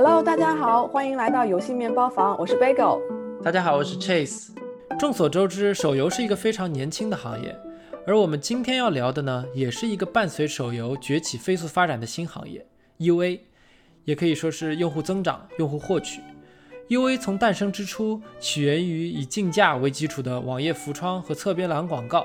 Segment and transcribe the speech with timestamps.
[0.00, 3.00] Hello，大家好，欢迎来到游戏面包房，我是 Bagel。
[3.42, 4.50] 大家好，我是 Chase。
[4.96, 7.52] 众所周知，手游是一个非常年轻的行业，
[8.06, 12.64] 而我们今天要聊的呢，也是一个伴随手游崛起飞速发展的新行业
[13.00, 13.40] ——UA，
[14.04, 16.20] 也可以说是用户增长、用户获取。
[16.90, 22.24] UA 从诞生之初，起源于以竞价为基础的网页浮窗和侧边栏广告，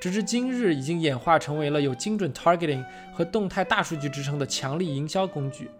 [0.00, 5.70] 直至今日已经演化成为了有精准 targeting 和动态大数据支撑的强力营销工具。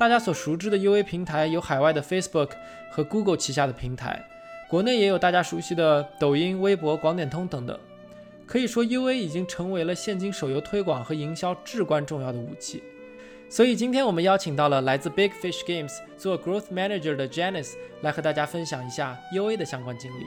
[0.00, 2.52] 大家所熟知的 UA 平台有海外的 Facebook
[2.90, 4.18] 和 Google 旗下的平台，
[4.66, 7.78] 国内也有大家熟悉的抖音、微博、广点通等等。
[8.46, 12.82] 可以说，UA 已经成为了现今手游推广和营销至关重要的武器。
[13.50, 20.24] 所以今天我们邀请到了来自 Big Fish Games 做 Growth Manager 的 Janice 来和大家分享一下 UA 的相关经历。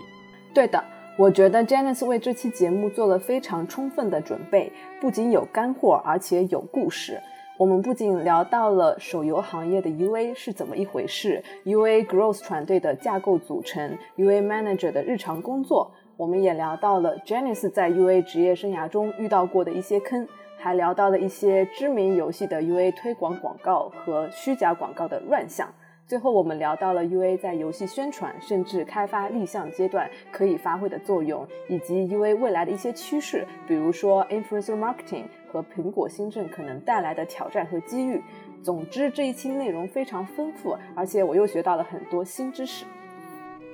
[0.54, 0.84] 对的，
[1.18, 4.72] 我觉得 Janice 为这期节目做了非常充分的准备，
[5.02, 7.20] 不仅有干货，而且有故事。
[7.58, 20.28] 我们不仅聊到了手游行业的 UA 是怎么一回事，UA Growth 团队的架构组成，UA Manager 的日常工作，我们也聊到了 Janice 在 UA 职业生涯中遇到过的一些坑。
[20.58, 25.68] 还聊到了一些知名游戏的 UA 推广广告和虚假广告的乱象。
[26.08, 38.20] 最后，我们聊到了 UA 在游戏宣传甚至开发立项阶段可以发挥的作用，以及 UA 未来的一些趋势，比如说 Influencer Marketing 和苹果新政可能带来的挑战和机遇。
[38.64, 42.86] 总之，这一期内容非常丰富，而且我又学到了很多新知识。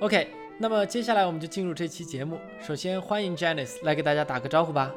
[0.00, 2.36] OK，那么接下来我们就进入这期节目。
[2.60, 4.92] 首先，欢迎 Janice 来给大家打个招呼吧。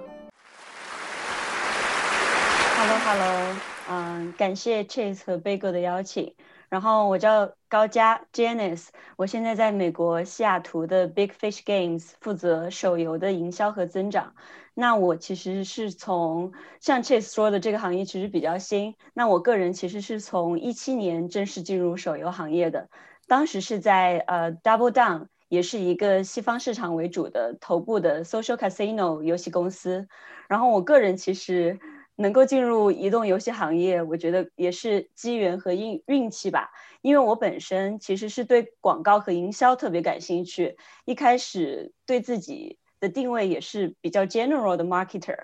[2.75, 3.55] Hello，Hello，
[3.89, 6.35] 嗯，感谢 Chase 和 Bagel 的邀请。
[6.67, 14.35] 然后我叫高佳 Janice，我现在在美国西雅图的 Big Fish Games 负责手游的营销和增长。
[14.75, 18.93] 那我其实是从像 Chase 说的这个行业其实比较新。
[19.15, 22.87] 那我个人其实是从一七年正式进入手游行业的，
[23.25, 30.07] 当时是在呃 Double Down，也是一个西方市场为主的头部的 Social Casino 游戏公司。
[30.47, 31.79] 然后我个人其实。
[32.15, 36.71] 能够进入移动游戏行业，我觉得也是机缘和运运气吧。
[37.01, 45.37] 因为我本身其实是对广告和营销特别感兴趣，一开始对自己的定位也是比较 general 的 marketer，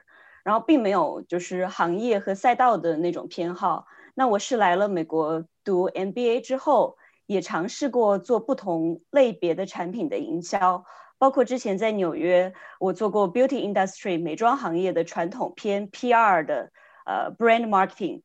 [0.44, 3.86] 然后并没有就是行业和赛道的那种偏好。
[4.16, 10.86] 那我是来了美国读 MBA 之后，也尝试过做不同类别的产品的营销。
[11.20, 16.72] 包括之前在纽约，我做过 beauty industry 美妆行业的传统偏 PR 的
[17.06, 18.22] 呃 brand marketing，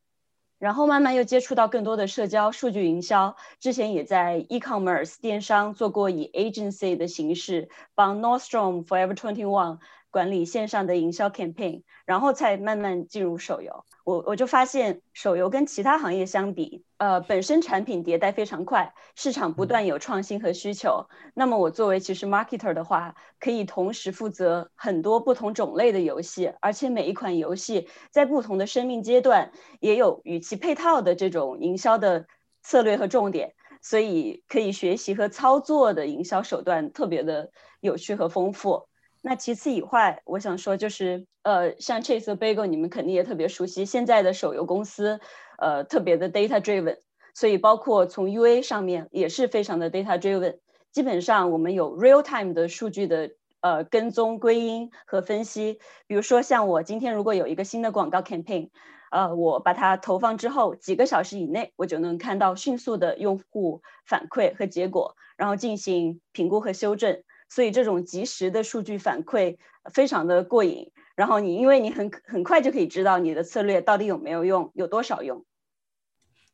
[0.59, 3.37] 然后慢慢又接触到更多的社交数据营销。
[3.59, 9.81] 之前也在 e-commerce 电商做过以 agency 的形式帮 Nordstrom Forever Twenty One
[10.15, 13.85] 管理线上的营销 campaign，然后才慢慢进入手游。
[14.05, 21.09] 我我就发现手游跟其他行业相比，呃，本身产品迭代非常快，市场不断有创新和需求。
[21.35, 32.27] 那么我作为其实 marketer 的话，可以同时负责很多不同种类的游戏，而且每一款游戏在不同的生命阶段也有与其配套的这种营销的
[32.63, 38.87] 策略和重点，所以可以学习和操作的营销手段特别的有趣和丰富。
[39.27, 45.19] 那其次以外，我想说就是，呃，像 Chase 和 Bagel，你们肯定也特别熟悉现在的手游公司，
[45.59, 46.99] 呃，特别的 data driven，
[47.33, 50.59] 所以包括从 UA 上面也是非常的 data driven。
[50.93, 53.31] 基本上我们有 real time 的数据的
[53.63, 55.79] 呃跟踪归因和分析。
[56.07, 58.69] 比如说像我今天如果有一个新的广告 campaign，
[59.11, 67.23] 呃，我把它投放之后，几个小时以内我就能看到迅速的用户反馈和结果，然后进行评估和修正。
[67.55, 69.57] 所以这种及时的数据反馈
[69.93, 75.47] 非常的过瘾，然后你因为你很很快就可以知道你的策略到底有没有用，有多少用。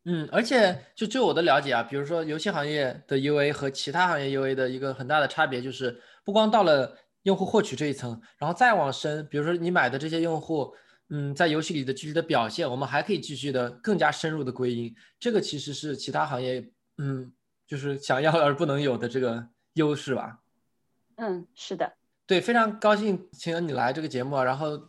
[0.04, 10.70] 嗯，而且就就我的了解啊，比如说游戏行业的 UA 和其他行业 UA 的一个很大的差别就是，不光到了用户获取这一层，然后再往深，比如说你买的这些用户，
[11.08, 14.94] 嗯，在游戏里的具体的表现，我们还可以继续的更加深入的归因。
[15.18, 16.62] 这个其实是其他行业
[16.98, 17.32] 嗯，
[17.66, 20.38] 就是想要而不能有的这个优势吧。
[21.22, 21.92] 嗯，是的，
[22.26, 24.42] 对，非常高兴请你来这个节目啊。
[24.42, 24.88] 然后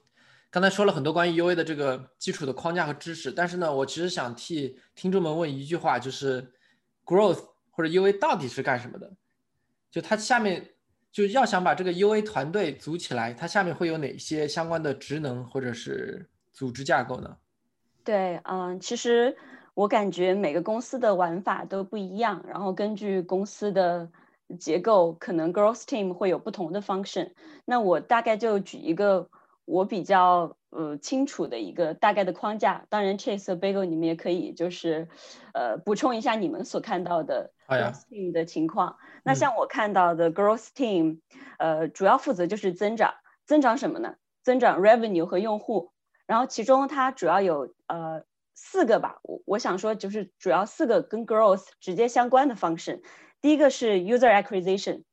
[0.50, 6.54] 刚才说了很多关于 UA 的这个基础的框架和知识，但是呢，我其实想替听众们问一句话，就是
[7.04, 9.12] Growth 或者 UA 到底是干什么的？
[9.92, 10.66] 就它下面
[11.12, 17.36] 就要想把这个 UA 团队组起来，它下面会有哪些相关的职能或者是组织架构呢？
[18.06, 19.36] 对，嗯，其实
[19.74, 24.10] 我感觉每个公司的玩法都不一样，然后根据公司的。
[24.58, 27.32] 结构可能 growth team 会有不同的 function，
[27.66, 29.30] 那我大概就举一个
[29.66, 32.86] 我比较呃清楚的一个大概的框架。
[32.90, 35.08] 当然，Chase 和 Bagel 你们也可以就是
[35.54, 38.98] 呃补充一下你们所看到的 growth team 的情况。
[39.24, 41.20] 那像我看到的 growth team，
[41.58, 43.14] 呃，主要负责就是增长，
[43.46, 44.16] 增长什么呢？
[44.44, 45.92] 增长 revenue 和用户。
[46.26, 48.24] 然后其中它主要有呃
[48.56, 53.04] 四个吧，我我想说就是主要四个跟 growth 直接相关的方式。
[53.42, 55.04] 第一个是 user acquisition，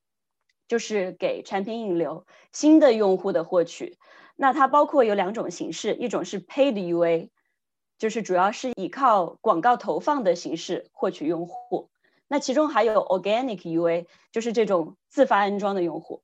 [0.66, 3.98] 就是给产品引流新的用户的获取。
[4.36, 7.30] 那它包括有两种形式，一种是 paid UA，
[7.98, 11.90] 就是主要是依靠广告投放的形式获取用户。
[12.28, 16.22] 那其中还有 organic UA，就是这种自发安装的用户。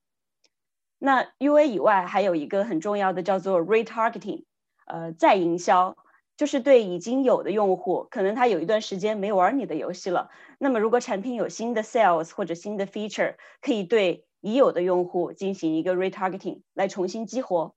[0.99, 4.45] 那 UA 以外还有一个很重要的叫做 retargeting。
[4.87, 5.97] 呃，再营销
[6.37, 10.31] 就是对已经有的用户，可能他有一段时间没玩你的游戏了。
[10.59, 17.75] 那么，如果产品有新的 sales 或者新的 feature，可以对已有的用户进行一个 retargeting 来重新激活。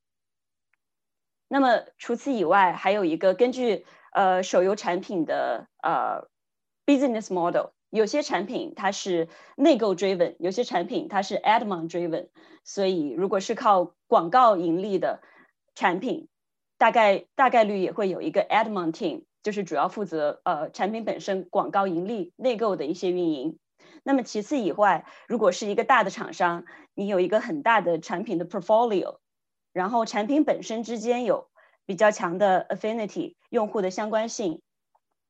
[1.48, 6.28] 那么除此以外，还有一个根据呃手游产品的呃
[6.86, 12.28] business model，有些产品它是内购 driven，有些产品它是 admin driven。
[12.66, 15.22] 所以，如果是靠广告盈利的
[15.74, 16.28] 产品，
[16.78, 23.58] 大概大概率也会有一个 admin team，就是主要负责呃产品本身广告盈利内购的一些运营。
[24.04, 29.18] 那么其次以外，如果是一个大的厂商，你有一个很大的产品的 portfolio，
[29.74, 31.50] 然后产品本身之间有
[31.86, 34.62] 比较强的 affinity 用户的相关性，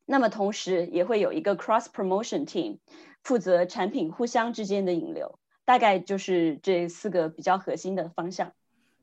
[0.06, 2.80] 那么同时也会有一个 cross promotion team，
[3.24, 5.40] 负责产品互相之间的引流。
[5.66, 8.54] 大概就是这四个比较核心的方向。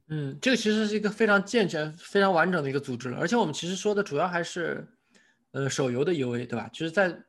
[0.09, 3.17] 嗯，这个其实是一个非常健全、非常完整的一个组织了。
[3.19, 4.87] 而且我们其实说的主要还是，
[5.53, 6.69] 呃，手游的 UA，对吧？
[6.73, 7.25] 就是在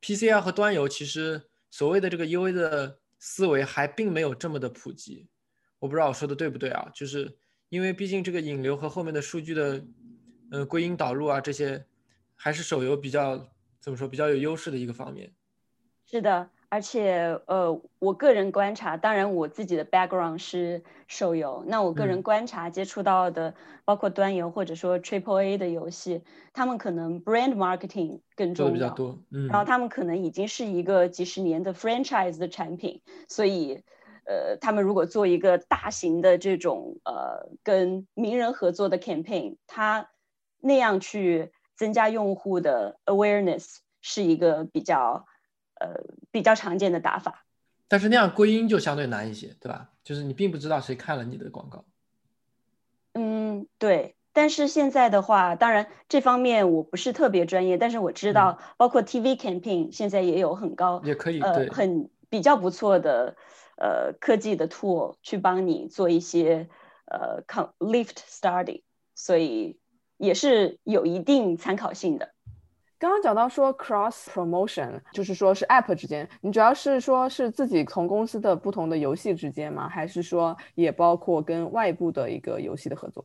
[0.00, 5.28] PCL 和端游，其实所谓的这个 UA 的思维还并没有这么的普及。
[5.78, 6.90] 我不知道我说的对不对啊？
[6.94, 7.36] 就是
[7.68, 9.84] 因为毕竟这个引流和后面的数据的，
[10.50, 11.84] 呃，归因导入啊这些，
[12.34, 13.36] 还是手游比较
[13.80, 15.30] 怎么说比较有优势的一个方面。
[16.06, 16.48] 是的。
[16.70, 23.54] 而且，呃，我个人观察，当然我自己的 background 是手游，那我个人观察接触到的，
[23.86, 26.22] 包括端游或者说 triple A 的游戏，
[26.52, 33.00] 他们可能 brand marketing 更重要，比较多，嗯，然后他们可能已经是一个几十年的 franchise 的产品，
[33.30, 33.82] 所以，
[34.26, 40.10] 呃，他们如果做一个大型的这种呃跟名人合作的 campaign，他
[40.60, 45.24] 那样去增加用户的 awareness 是一个比较。
[45.80, 45.94] 呃，
[46.30, 47.44] 比较常见的打法，
[47.88, 49.90] 但是那样归因就相对难一些，对吧？
[50.04, 51.84] 就是你并不知道谁看了你的广告。
[53.14, 54.14] 嗯，对。
[54.32, 63.36] 但是现在的话，当然这方面我不是特别专业，但是我知道，包括 TV campaign 现在也有很高，也可以，呃，很比较不错的
[63.78, 66.68] 呃科技的 tool 去帮你做一些
[67.06, 67.42] 呃
[67.80, 68.82] lift study，
[69.16, 69.80] 所以
[70.18, 72.32] 也是有一定参考性的。
[72.98, 79.88] 刚刚讲到说 cross promotion，就是说是 app 之间，你主要是说是自己从公司的不同的游戏之间吗？
[79.88, 83.24] 还是说也包括跟外部的一个游戏的合作？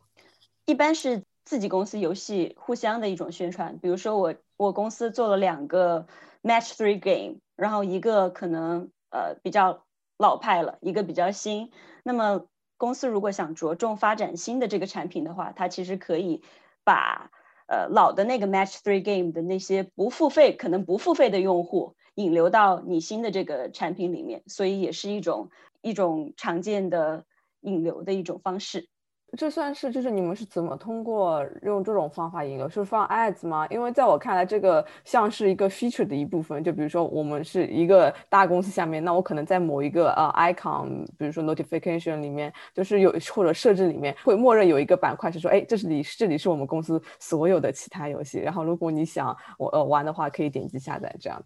[0.65, 3.79] 一般是自己公司游戏互相的一种宣传。
[3.79, 6.05] 比如说我我公司做了两个
[6.43, 9.83] match three game，然后一个可能呃比较
[10.19, 11.71] 老派了，一个比较新。
[12.03, 12.45] 那么
[12.77, 16.43] 公司如果想着重发展新的这个产品的话，它其实可以
[16.83, 17.31] 把。
[17.73, 25.49] 呃，老的那个 Match Three Game 的那些不付费，可能不付费的用户引流到你新的这个产品里面，所以也是一种
[25.81, 27.25] 一种常见的
[27.61, 28.89] 引流的一种方式。
[29.35, 32.69] 这算是就是你们是怎么通过用这种方法引流？
[32.69, 33.65] 是放 ads 吗？
[33.71, 36.63] 因为在我看来，这个像是一个 feature 的一部分。
[36.63, 48.37] 就比如说，我们是一个大公司下面，那我可能在某一个呃 icon，比如说 notification 里面，就是有或者设置里面会默认有一个板块是说，哎，这是里这里是我们公司所有的其他游戏。
[48.37, 51.41] 然后如果你想我呃玩的话，可以点击下载这样。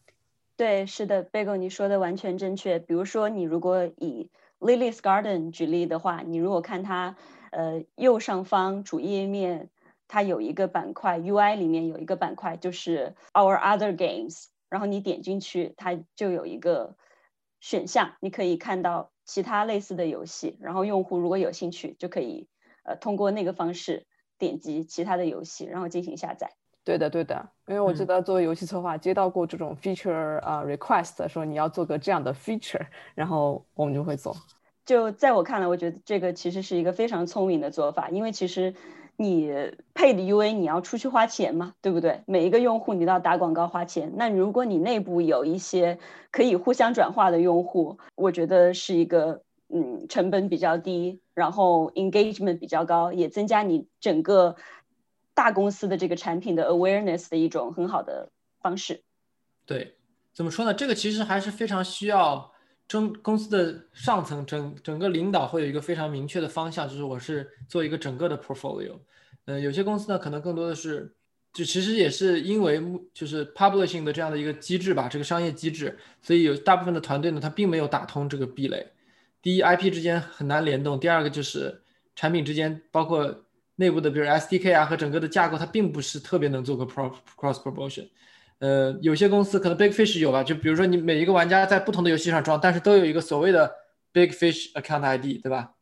[0.58, 2.79] 对，是的，Bagel，你说的完全正确。
[2.79, 4.29] 比如说，你如果以
[4.60, 7.15] Lily's Garden 举例的话，你如果看它。
[7.51, 9.70] 呃，右上方主页面
[10.08, 14.46] 它有一个板块，UI 里面有一个板块，就是 Our Other Games。
[14.70, 16.96] 然后你点进去，它就有一个
[17.62, 20.58] 选项，你可以看到其他类似的游戏。
[20.60, 22.50] 然后用户如果有兴趣，就可以
[22.84, 24.06] 呃通过那个方式
[24.38, 26.51] 点击其他的游戏，然后进行下载。
[26.84, 32.86] 对的，对的，因为我记得作为游戏策划，接到过这种 feature 啊 request，说你要做个这样的 feature，
[33.16, 34.36] 然后我们就会做。
[34.88, 38.74] 就在我看来，我觉得这个其实是一个非常聪明的做法，因为其实
[39.17, 39.51] 你
[39.94, 42.22] 配的 UA 你要出去花钱嘛，对不对？
[42.25, 44.13] 每一个用户你都要打广告花钱。
[44.15, 46.00] 那如果你内部有一些
[46.32, 54.56] 可以互相转化的用户，我觉得是一个嗯成本比较低，然后 engagement 比较高，也增加你整个
[55.34, 58.29] 大公司的这个产品的 awareness 的一种很好的
[58.62, 59.01] 方式。
[59.65, 59.96] 对，
[60.34, 60.74] 怎么说呢？
[60.74, 62.53] 这个其实还是非常需要。
[62.88, 68.98] 中公司的上层整整个领导会有一个非常明确的方向，就是我是做一个整个的 portfolio。
[69.46, 71.13] 呃，有些公司呢，可能更多的是，
[71.53, 72.82] 就其实也是因为
[73.13, 78.88] 就是 publishing 的这样的一个机制吧，这个商业机制，所以有大部分的团队呢，它并没有打通这个壁垒。
[79.41, 81.82] 第一，IP 之间很难联动；第二个就是
[82.15, 88.08] 产品之间，包括内部的，比如 SDK 啊和整个的架构，它并不是特别能做个 cross promotion。
[88.60, 93.72] 呃，有些公司可能 Big Fish 有吧，就比如说你每一个玩家在不同的游戏上装，但是都有一个所谓的
[94.12, 95.74] Big Fish Account ID，对吧？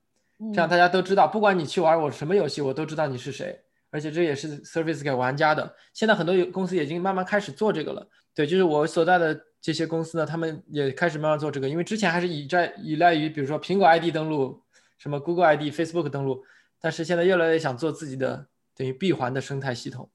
[0.54, 3.58] 这样大家都知道，不管你去玩我什么游戏，我都知道你是谁，
[3.90, 5.74] 而且这也是 Service 给玩家的。
[5.94, 8.06] 现在很多公司已经慢慢开始做这个了。
[8.34, 14.62] 对，就是我所在的这些公司呢，他们也开始慢慢做这个，因为之前还是依在依赖于比如说苹果 ID 登录，
[14.98, 16.44] 什么 Google ID、Facebook 登录，
[16.82, 20.10] 但是现在越来越想做自己的等于闭环的生态系统。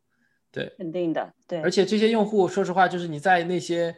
[0.52, 1.60] 对，肯定的，对。
[1.62, 3.94] 而且这些用户，说实话，就是你在那些，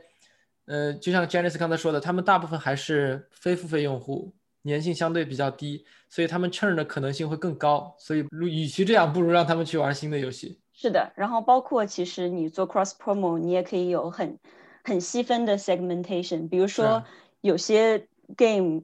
[0.66, 4.32] 呃，就像 Janice 刚才说的，他们大部分还是非付费用户，
[4.64, 7.94] 粘性相对比较低，所以他们 churn 的可能性会更高。
[7.99, 10.61] 所以，与其这样，不如让他们去玩新的游戏。
[10.75, 14.38] 是的，然后包括其实你做 cross promo，你也可以有很
[14.85, 16.49] 很细分的 segmentation。
[16.49, 17.02] 比如说，
[17.40, 18.06] 有些
[18.37, 18.82] game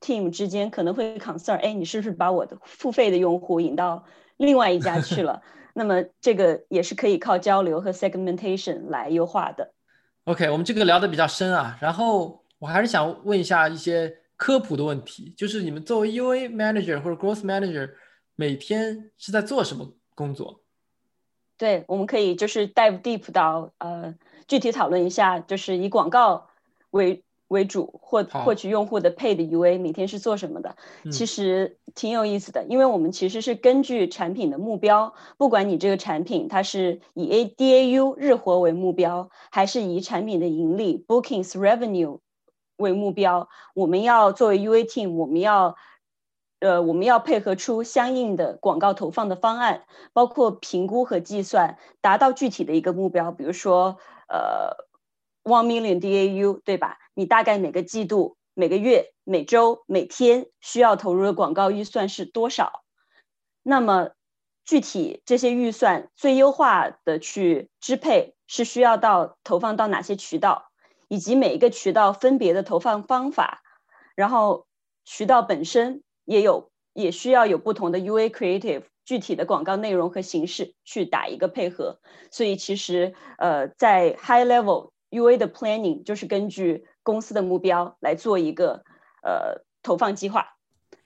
[0.00, 4.04] team 之间可能会 concern，哎，你是不是把我的付费的用户引到
[4.36, 5.42] 另外一家去了？
[5.74, 9.72] 那么这个也是可以靠交流和 segmentation 来优化的。
[10.24, 17.90] OK，我们这个聊的比较深啊，然后我还是想问一下一些科普的问题，就是你们作为 UA manager 或者 growth manager，
[18.36, 20.62] 每天是在做什么工作？
[21.56, 24.14] 对，我们可以就是 dive deep 到呃
[24.46, 26.48] 具体讨论一下，就是以广告
[26.90, 27.24] 为。
[27.50, 30.76] 为主获获取用户的 paid UA 每天是做什么的？
[31.10, 42.20] 其实挺有意思的，因为我们其实是根据产品的目标，不管你这个产品它是以 A DAU 日活为目标，还是以产品的盈利 bookings revenue
[42.76, 45.74] 为目标，我们要作为 UA team，我们要
[46.60, 54.88] 呃我们要配合出相应的广告投放的方案，包括评估和计算，达到具体的一个目标，比如说呃。
[55.42, 56.98] One million DAU，对吧？
[57.20, 62.82] 你大概每个季度、每个月、每周、每天需要投入的广告预算是多少？
[63.62, 64.12] 那么
[64.64, 70.70] 具体这些预算最优化的去支配是需要到投放到哪些渠道，
[71.08, 73.60] 以及每一个渠道分别的投放方法，
[74.14, 74.66] 然后
[75.04, 82.00] 渠道本身也有也需要有不同的 UA creative 具体的广告内容和形式去打一个配合。
[82.30, 84.92] 所以其实呃在 high level。
[85.12, 88.84] U A 的 planning 就是根据公司的目标来做一个
[89.22, 90.46] 呃投放计划。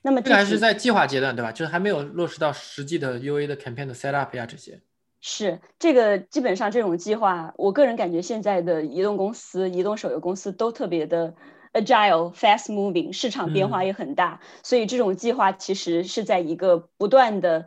[0.02, 1.50] 那么这个还是在计划阶段，对吧？
[1.50, 4.80] 就是还没有落实到实际的 U A 的 campaign 的 set up 呀这些。
[5.22, 11.34] 是这个基本上这种计划，我个人感觉现在的移动公司、移动手游公司都特别的
[11.72, 17.64] agile、fast moving，市场变化也很大，所以这种计划其实是在一个不断的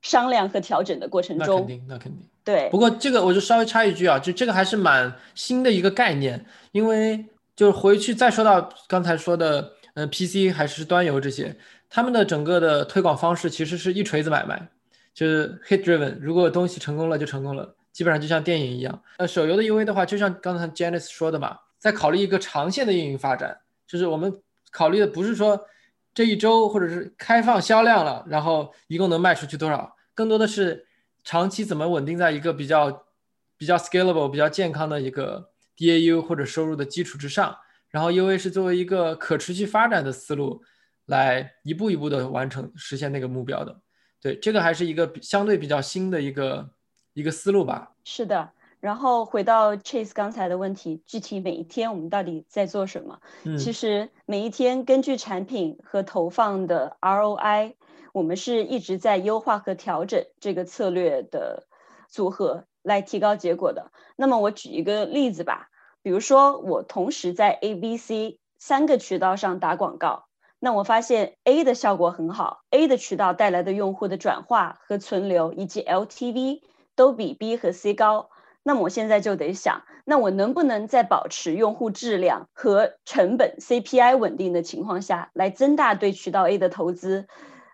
[0.00, 1.46] 商量和调整的过程中。
[1.46, 2.26] 那肯定，那肯定。
[2.42, 7.26] 对，不过这个我就稍微插一句啊，就这个还是蛮新的一个概念，因为
[7.56, 11.56] 就是回去再说到刚才说的，嗯，PC 还是端游这些，
[11.88, 14.68] 他们的整个的推广方式其实是一锤子买卖，
[15.12, 19.02] 就是 hit driven，如果东西成功了就成功了，基本上就像电影一样。
[19.18, 25.66] 呃，手游的 UA 的话，就像刚才 Janice 说的嘛，在考虑一个长线的运营发展，就是我们考虑的不是说
[26.12, 30.86] 这一周或者是开放销量了，然后一共能卖出去多少，更多的是。
[31.26, 33.06] 长期怎么稳定在一个比较
[33.56, 37.56] 比较 scalable、比较健康的一个 DAU 或者收入的基础之上，
[37.88, 40.62] 然后 UA 是作为一个可持续发展的思路，
[41.06, 43.80] 来一步一步的完成实现那个目标的。
[44.20, 46.70] 对，这个还是一个相对比较新的一个
[47.12, 47.92] 一个思路吧。
[48.04, 53.20] 是的，然后回到 Chase 刚才的问题，具体每一天我们到底在做什么？
[53.44, 57.74] 嗯，其实每一天根据产品和投放的 ROI。
[58.12, 61.66] 我们是一直在优化和调整这个策略的
[62.08, 63.90] 组合来提高结果的。
[64.14, 65.70] 那么我举一个例子吧，
[66.02, 70.26] 比如说我同时在 A、B、C 三个渠道上打广告，
[70.60, 76.60] 那我发现 A 的效果很好，A 的渠道带来的用户的转化和存留以及 LTV
[76.94, 78.30] 都比 B 和 C 高。
[78.62, 87.26] 那么我现在就得想，那我能不能在保持用户质量和成本 CPI 稳定的情况下来增大对渠道 A 的投资？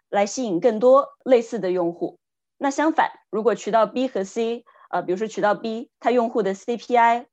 [0.09, 2.19] 来吸引更多类似的用户。
[2.59, 7.27] 那相反，如果渠道 B 和 C，呃，比如说渠道 B，它用户的 CPI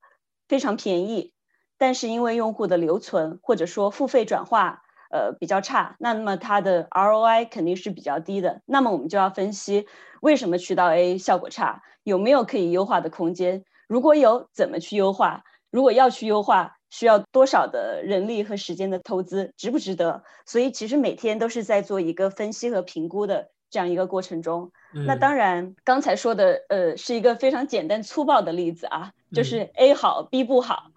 [0.47, 1.33] 非常便宜，
[1.77, 8.61] 但是因为用户的留存或者说付费转化，呃比较差，那么它的 ROI 肯定是比较低的。
[8.65, 9.87] 那么我们就要分析
[10.21, 13.63] 为什么渠道 A 效果差，有没有可以优化的空间？
[13.87, 15.43] 如果有，怎么去优化？
[15.71, 20.23] 如果要去优化，需要多少的人力和时间的投资，值不值得？
[20.45, 24.71] 所以其实每天都是在做一个分析和评估的这样一个过程中。
[25.05, 30.91] 那当然，刚才说的呃是一个非常简单粗暴的例子啊，就是 A 好 B 不好。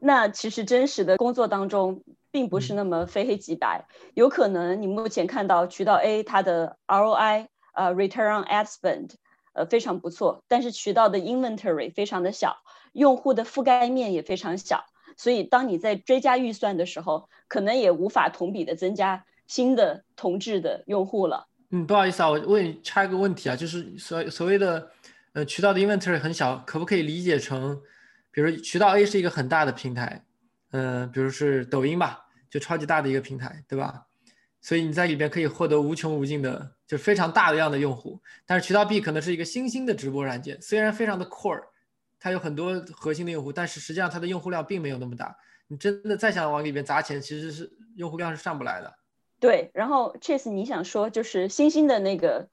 [0.00, 9.10] 那其实真实的工作当中，并不是那么非黑即白，有可能你目前看到渠道 A 它的 ROI 呃 Return on Ad Spend
[9.52, 12.56] 呃非常不错，但是渠道的 Inventory 非常的小，
[12.92, 14.84] 用户的覆盖面也非常小。
[15.16, 21.48] 所以，当你在追加预算的时候，可能也无法同比的增加新的同质的用户了。
[21.72, 24.90] 嗯，不好意思啊，我问你插一个问题啊，就是所所谓的
[25.32, 27.80] 呃渠道的 inventory 很小，可不可以理解成，
[28.30, 30.24] 比如渠道 A 是一个很大的平台，
[30.72, 34.04] 嗯，比如是抖音吧，就超级大的一个平台，对吧？
[34.60, 38.22] 所以你在里边可以获得无穷无尽的，就非常大的量的用户。
[38.46, 41.62] 但是渠道 B 可能是一个新兴的直播软件，虽然非常的 core。
[42.20, 45.36] 它有很多核心的用户，但是实际上它的用户量并没有那么大。
[45.66, 48.94] 你真的再想往里边砸钱，其实是用户量是上不来的。
[49.42, 52.46] 对，然后 Chase，你想说就是星星的那个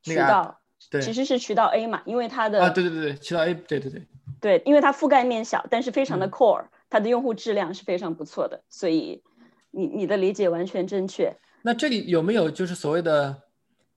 [0.00, 4.06] 渠道，对，其实是渠道 A 嘛，因为它的啊，对对对对，渠道 A，对对对，
[4.40, 9.20] 对，因为它覆盖面小，但是非常的 core，它的用户质量是非常不错的，所以
[9.72, 11.36] 你你的理解完全正确。
[11.62, 13.42] 那这里有没有就是所谓的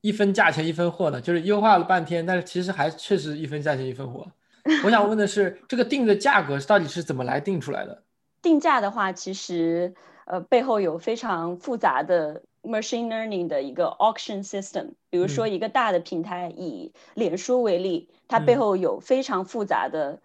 [0.02, 1.22] 一分价钱一分货呢？
[1.22, 4.26] 就是优化了半天，但是其实还确实一分价钱一分货。
[4.84, 8.04] 我想问的是，这个定的价格到底是怎么来定出来的？
[8.42, 9.94] 定价的话，其实
[10.26, 14.92] 呃背后有非常复杂的 machine learning 的一个 auction system。
[15.10, 20.20] 比如说一个大的平台，以脸书为例，它背后有非常复杂的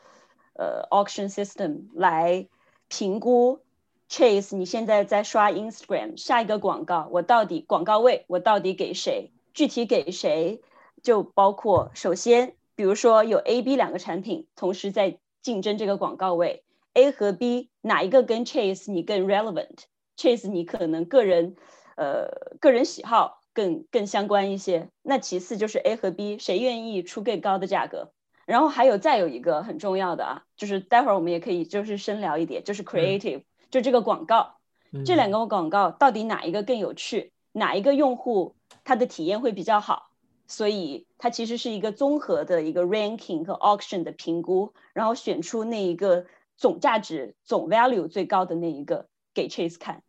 [0.54, 2.46] 呃 auction system 来
[2.88, 3.60] 评估
[4.08, 4.56] chase。
[4.56, 9.30] 你现在在刷 Instagram，下一个广告我到底广告位我到底给谁？
[9.54, 10.60] 具体给谁？
[11.02, 12.54] 就包括首先。
[12.78, 16.62] 比如说有 A、B 两个产品同时在竞争这个广告位
[16.94, 21.56] ，A 和 B 哪一个跟 Chase 你更 relevant？Chase 你可能个人，
[21.96, 24.88] 呃，个人喜好更更相关一些。
[25.02, 28.12] 那其次就是 A 和 B 谁愿意出更高的价格？
[28.46, 34.56] 然后还有再有一个很重要的啊，就是待会儿我们也可以就是深聊一点，就是 creative，就这个广告，
[35.04, 37.32] 这两个广告到底哪一个更有趣？
[37.52, 40.10] 哪一个用户他的体验会比较好？
[40.46, 46.24] 所以它其实是一个综合的一个 ranking 和 auction 的评估，然后选出那一个
[46.58, 50.02] 总价值、总 value 最高的那一个给 Chase 看。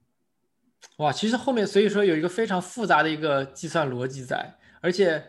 [0.97, 5.23] 哇，其实后面所以说有一个非常复杂的一个计算逻辑在，而且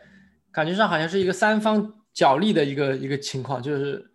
[0.51, 4.11] 感觉上好像是一个三方角力的一个一个情况，就是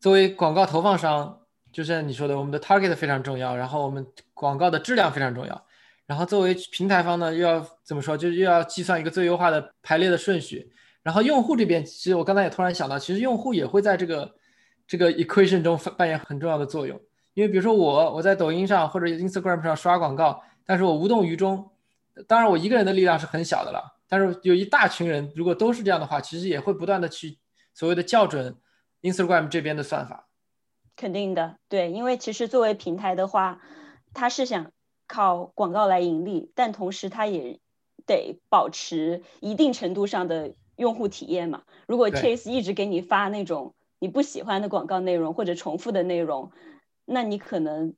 [0.00, 1.42] 作为广告投放商，
[1.72, 5.66] 就像你说的，我们的 target 非常重要，然后我们广告的质量非常重要。
[6.06, 8.16] 然后作为平台方呢，又要怎么说？
[8.16, 10.72] 就又要计算一个最优化的排列的顺序。
[11.02, 14.34] 然后用户这边，其实我刚才也突然想到，其实用户也会在这个
[14.86, 17.00] 这个 equation 中扮演很重要的作用。
[17.34, 21.70] 因为比如说我我在抖音上或者 Instagram 上刷广告，但是我无动于衷。
[22.26, 27.38] 当然我一个人的力量是很小的了，但是有一大群人，如果都是这样的话，其实也会不断的去
[27.74, 28.56] 所谓的校准
[29.02, 30.28] Instagram 这边的算法。
[30.96, 33.60] 肯定的，对，因为其实作为平台的话，
[34.14, 34.72] 它是想。
[35.08, 37.60] 靠广告来盈利，但同时它也
[38.06, 41.62] 得保持一定程度上的用户体验嘛。
[41.86, 46.50] 如果 Chase 一直给你发那种你不喜欢的广告内容或者重复的内容，
[47.04, 47.94] 那你可能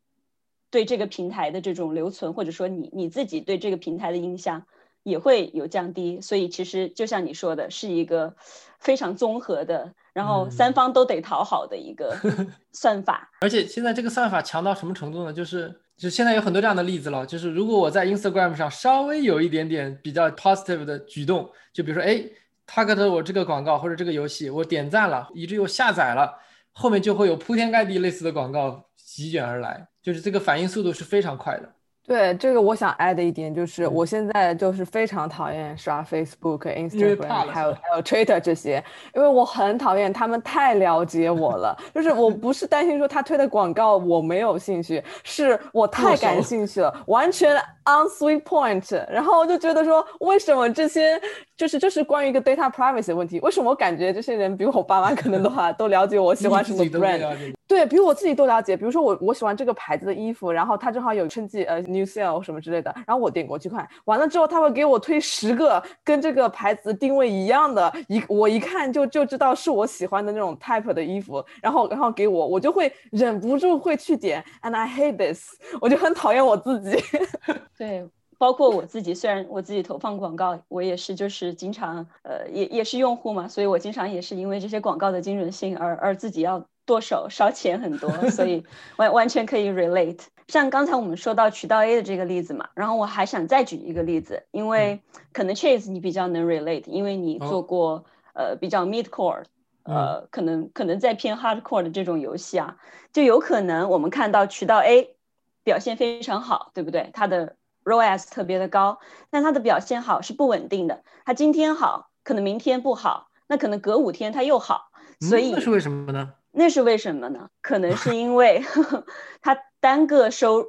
[0.71, 4.67] 对这个平台的这种留存，或者说你你自己对这个平台的印象
[5.03, 6.21] 也会有降低。
[6.21, 8.37] 所以其实就像你说的，是一个
[8.79, 12.17] 非常综合的，然后三方都得讨好的一个
[12.73, 13.31] 算法。
[13.41, 15.33] 而且现在这个算法强到什么程度呢？
[15.33, 15.81] 就是。
[15.99, 22.25] 就现在有很多这样的例子了，就是如果我在 Instagram 上稍微有一点点比较 positive 的举动，就比如说，哎
[22.68, 26.38] ，target 我这个广告或者这个游戏，我点赞了，以至于我下载了，
[26.72, 31.74] 后面就会有铺天盖地类似的广告席卷而来，就是这个反应速度是非常快的。
[32.09, 38.83] 对这个，我想 add 一点，就是我现在就是非常讨厌刷 Facebook、Instagram，还有还有 Twitter 这些，
[39.14, 41.77] 因为我很讨厌他们太了解我了。
[41.94, 49.07] 就是我不是担心说他推的广告我没有兴趣，是我 太感兴趣了，完全 on sweet point。
[49.11, 51.21] 然后我就觉得说，为什么这些
[51.59, 53.38] 就是就是关于一个 data privacy 的问题？
[53.40, 57.53] 为什么我感觉这些人比我爸妈可能的话都了解我喜欢什么 brand？
[57.68, 76.96] 对比我自己都了解，比如说我我喜欢这个牌子的衣服，然后它正好有春季呃 new sale 什么之类的，然后我点过去看，完了之后他会给我推十个跟这个牌子定位一样的，一我一看就就知道是我喜欢的那种 type 的衣服，然后然后给我，我就会忍不住会去点，and I hate this， 我就很讨厌我自己。
[77.76, 88.64] 对包括我自己，虽然我自己投放广告，我也是就是经常呃也也是用户嘛，所以我经常也是因为这些广告的精准性而而自己要剁手烧钱很多， 所以
[88.96, 90.20] 完完全可以 relate。
[90.46, 94.98] 像刚才我们说到渠道 A 的这个例子嘛，然后我还想再举一个例子，因为
[95.35, 99.42] 可能 Chase 你比较能 relate，因为你做过呃比较 mid core，
[99.83, 102.79] 呃可能可能在偏 hard core 的这种游戏啊，
[103.12, 105.14] 就有可能我们看到渠道 A
[105.62, 107.11] 表现非常好，对不对？
[107.12, 108.98] 它的 ROAS 特别的高，
[109.29, 116.33] 但它的表现好是不稳定的，它今天好，可能明天不好，那可能隔五天它又好，所以那是为什么呢？
[116.59, 117.49] 那是为什么呢？
[117.62, 118.62] 可能是因为
[119.40, 119.57] 他。
[119.81, 120.66] 单个收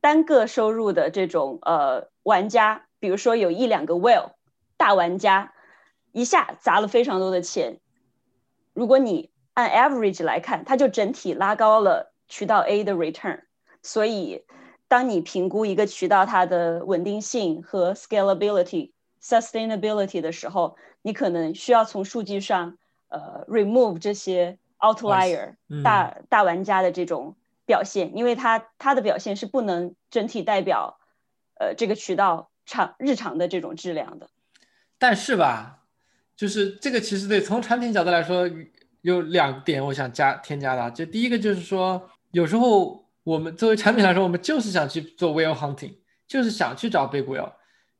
[0.00, 4.32] 单个收入的这种呃玩家，比如说有一两个 whale
[4.76, 5.52] 大玩家，
[6.10, 7.78] 一下砸了非常多的钱。
[8.74, 13.42] 如果你按 average 来看，它就整体拉高了渠道 A 的 return。
[13.80, 14.44] 所以，
[14.88, 18.90] 当你评估一个渠道它的稳定性和 scalability、
[19.22, 27.36] sustainability 的时候，你可能需要从数据上呃 remove 这些 outlier 大大玩家的这种。
[27.68, 30.98] 表现，因为它它的表现是不能整体代表，
[31.60, 34.30] 呃，这个渠道常日常的这种质量的。
[34.96, 35.80] 但是吧，
[36.34, 38.48] 就是这个其实对从产品角度来说，
[39.02, 40.90] 有两点我想加添加的。
[40.92, 47.52] 就第一个就是说，有时候我们作为产品来说，我们就是想去做 whale hunting，就是想去找 big whale，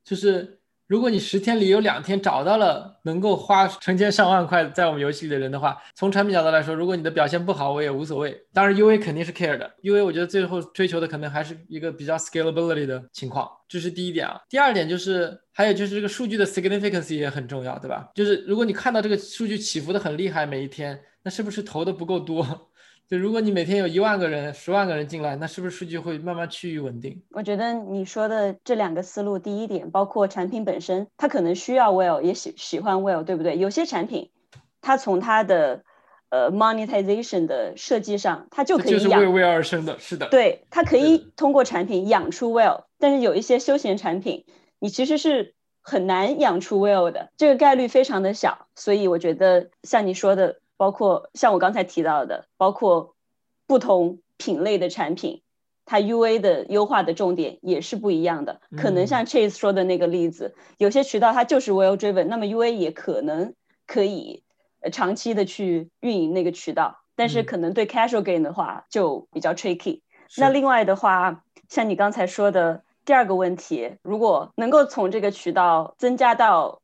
[0.02, 0.57] 就是。
[0.88, 8.34] 如果你十天里有两天找到了能够花成千上万块在我们游戏里的人的话，从产品角度来说，如果你的表现不好，我也无所谓。
[8.54, 14.40] 当然，UA 肯定是 care 的，UA 我觉得最后追求的可能还是一个比较 scalability 的情况，这是第一点啊。
[14.48, 18.08] 第二点就是，还有就是这个数据的 significance 也很重要，对吧？
[18.14, 22.67] 就是如果你看到这个数据起伏的很厉害，每一天，那是不是投的不够多？
[23.08, 27.22] 就如果你每天有一万个人、十万个人进来，那是不是数据会慢慢趋于稳定？
[27.30, 33.56] 我觉得你说的这两个思路，第一点，包括产品本身，它可能需要 well，也喜喜欢 well，对不对？
[33.56, 34.30] 有些产品，
[34.82, 35.84] 它从它的
[36.28, 40.28] 呃 monetization 的设计上，它就可以就是为 well 而生的，是的。
[40.28, 44.44] 对，它可以通过产品养出 well，但是有一些休闲产品，
[44.80, 48.66] 你其实是很难养出 well 的，这个概率非常的小。
[48.76, 50.60] 所以我觉得像你说的。
[50.78, 53.14] 包括像我刚才提到的，包括
[53.66, 55.42] 不同品类的产品，
[55.84, 58.60] 它 UA 的优化的重点也是不一样的。
[58.76, 63.54] 可能像 Chase 说的那个例子，有些渠道它就是 Well driven，那么 UA 也可能
[63.86, 64.44] 可以
[64.92, 70.00] 长期的去运营那个渠道，但是可能对 Casual Game 的话就比较 tricky。
[70.36, 76.80] 那另外的话，像你刚才说的第二个问题，如果能够从这个渠道增加到。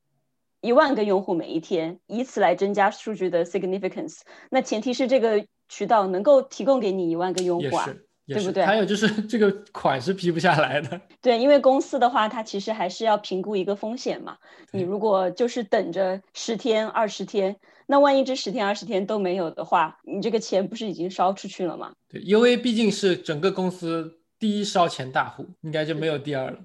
[0.65, 4.21] 一万个用户每一天，以此来增加数据的 significance。
[4.49, 7.85] 那前提是这个渠道能够提供给你一万个用户啊，
[8.25, 8.65] 对不对？
[8.65, 10.99] 还有就是 这个款是批不下来的。
[11.21, 14.37] 对，因为公司的话，它其实还是要评估一个风险嘛。
[14.71, 21.93] 你如果就是等着十天、二十天，那万一这十天、二十天都没有的话，你这个钱不是已经烧出去了吗？
[22.09, 26.57] 对因为毕竟是整个公司第一烧钱大户，应该就没有第二了。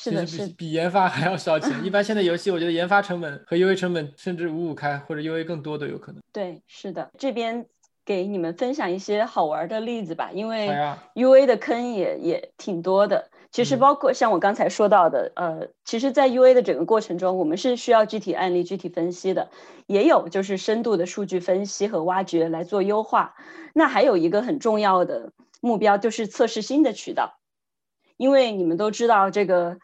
[0.00, 1.84] 是的，是比研发还要烧钱。
[1.84, 6.22] 一般现在 游戏，我觉得研发成本和 UA 成本甚至五五开，或者 UA 更多都有可能。
[6.32, 7.10] 对，是的。
[7.18, 7.66] 这边
[8.04, 10.68] 给你们分享一些好玩的例子吧，因为
[11.14, 13.28] UA 的坑也也挺多的。
[13.50, 19.48] 其实包括像我刚才说到的，呃，其实，在 UA 的整个过程中，我们是需要具体案例、具体分析的，
[19.86, 23.34] 也有就是深度的数据分析和挖掘来做优化。
[23.72, 27.37] 那还有一个很重要的目标，就是测试新的渠道。
[28.18, 29.78] 因为你们都知道这个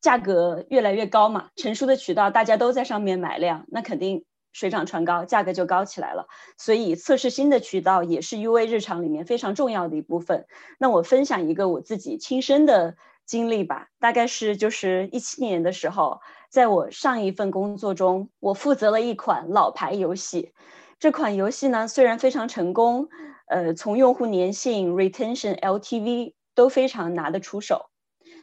[0.00, 6.26] 价格越来越高嘛，成熟的渠道大家都在上面买量，那肯定水涨船高，价格就高起来了。
[6.56, 10.46] 所以测试新的渠道也是 UA 日常里面非常重要的一部分。
[10.78, 20.52] 那我分享一个我自己亲身的经历吧，大概是就是一七年的时候，在我上一份工作中，我负责了一款老牌游戏。
[20.98, 23.08] 这款游戏呢虽然非常成功，
[23.48, 26.32] 呃，从用户粘性、retention、LTV。
[26.60, 27.86] 都非常拿得出手，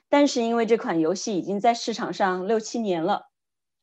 [0.09, 3.27] 但是因为这款游戏已经在市场上六七年了，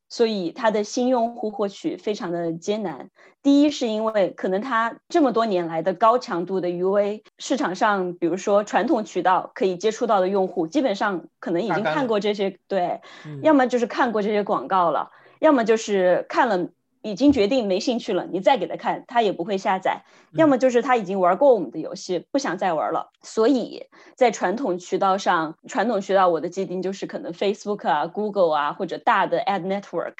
[0.08, 3.10] 所以它的新用户获取非常的艰难。
[3.44, 13.00] 第一是因为可能它这么多年来的高强度的 UA 市场上，比如说传统渠道可以接触到的用户，基本上可能已经看过这些，对，
[13.40, 16.70] 要么就是看过这些广告了，要么就是看了。
[17.04, 20.02] 已经决定没兴趣了，你再给他看，他也不会下载。
[20.32, 23.10] 要么就是他已经玩过我们的游戏，不想再玩了。
[23.22, 23.86] 所以
[24.16, 30.14] 在传统渠道上，传统渠道我的界定就是可能 Facebook 啊、Google 啊或者大的 Ad Network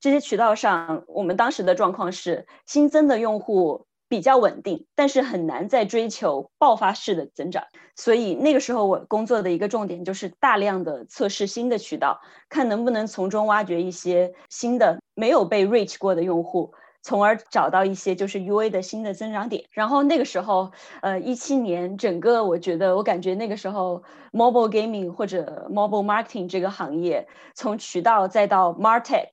[0.00, 7.64] 这些渠道上，我们当时的状况是新增的用户比较稳定，但是很难再追求爆发式的增长。
[7.96, 12.20] 所以那个时候我工作的一个重点就是大量的测试新的渠道，
[12.50, 16.74] 看能不能从中挖掘一些新的没有被 reach 过的用户。
[17.04, 19.64] 从而找到一些就是 U A 的新的增长点。
[19.70, 20.70] 然后那个时候，
[21.00, 29.30] 呃，一七年整个我觉得我感觉那个时候 mobile gaming 或者 mobile marketing 这个行业，从渠道再到 martech，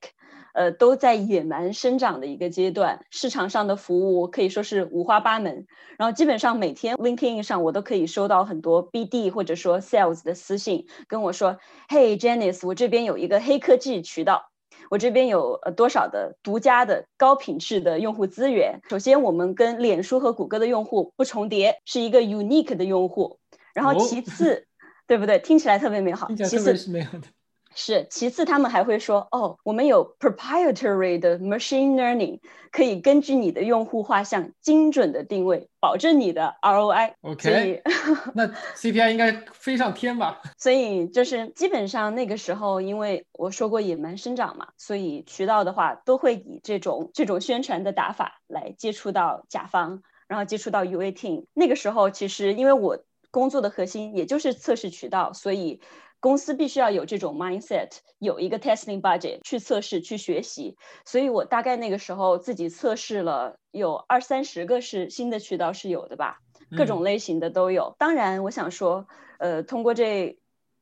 [0.54, 3.04] 呃，都在野蛮生长的一个阶段。
[3.10, 5.66] 市场上的服务可以说是五花八门。
[5.98, 11.58] 然后基本上每天 LinkedIn 上我都可以收到很多 B D 或者说 sales 的私信，跟我说
[11.88, 14.50] ：“Hey Janice，我这边有一个黑科技渠道。”
[14.90, 18.80] 我这边有呃多少的独家的高品质的用户资源？
[18.88, 23.38] 首先，我们跟脸书和谷歌的用户不重叠，是一个 unique 的用户。
[23.72, 24.66] 然后其次，
[25.06, 25.38] 对不对？
[25.38, 26.26] 听起来特别美好。
[26.34, 27.28] 其次是美好的。
[27.74, 32.40] 是，其次他们还会说，哦，我们有 proprietary 的 machine learning，
[32.72, 37.12] 可以根据你的用户画像精准的定位，保证你的 ROI。
[37.22, 37.82] OK，
[38.34, 40.42] 那 CPI 应该飞上天吧？
[40.58, 51.44] 所以就是基本上那个时候，因为我说过野蛮生长嘛，所以渠道的话都会以这种这种宣传的打法来接触到甲方，然后接触到 UA team。
[51.54, 52.98] 那个时候其实因为我
[53.30, 55.80] 工作的核心也就是测试渠道，所以。
[56.20, 60.76] 公司必须要有这种 mindset，有一个 testing budget 去测试、去学习。
[61.06, 66.38] 所以我大概那个时候自己测试了有二三十个是新的渠道是有的吧，
[66.76, 67.94] 各种类型的都有。
[67.98, 70.38] 当然，我想说，呃，通过这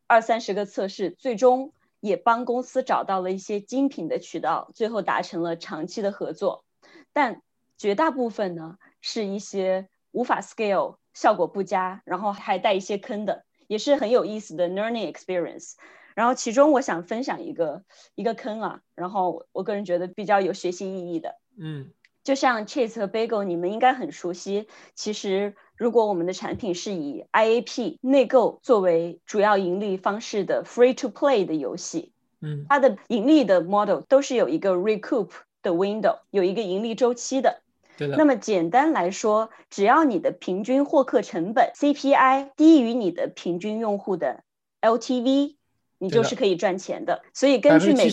[0.09, 6.65] 二三十个测试，最终也帮公司找到了一些精品的渠道，最后达成了长期的合作。
[7.13, 7.43] 但
[7.77, 13.45] 绝大部分呢，是一些无法 scale、效果不佳，然后还带一些坑的。
[13.69, 15.75] 也是很有意思的 learning experience，
[16.17, 17.85] 然后其中我想分享一个
[18.17, 21.93] 一个坑啊，然后我个人觉得比较有学习意义的，嗯，
[22.25, 24.67] 就像 Chase 和 Bagel，你们应该很熟悉。
[24.95, 35.29] 其实如果我们的产品是以 IAP 内购作为主要盈利方式的 free to play 的游戏，嗯，它的盈利的 model 都是有一个 recoup
[35.63, 37.63] 的 window，有一个盈利周期的。
[38.07, 44.45] 那么简单来说，只要你的平均获客成本 CPI 低于你的平均用户的
[44.81, 45.57] LTV，
[45.99, 47.23] 你就是可以赚钱的。
[47.35, 48.09] 所以根据每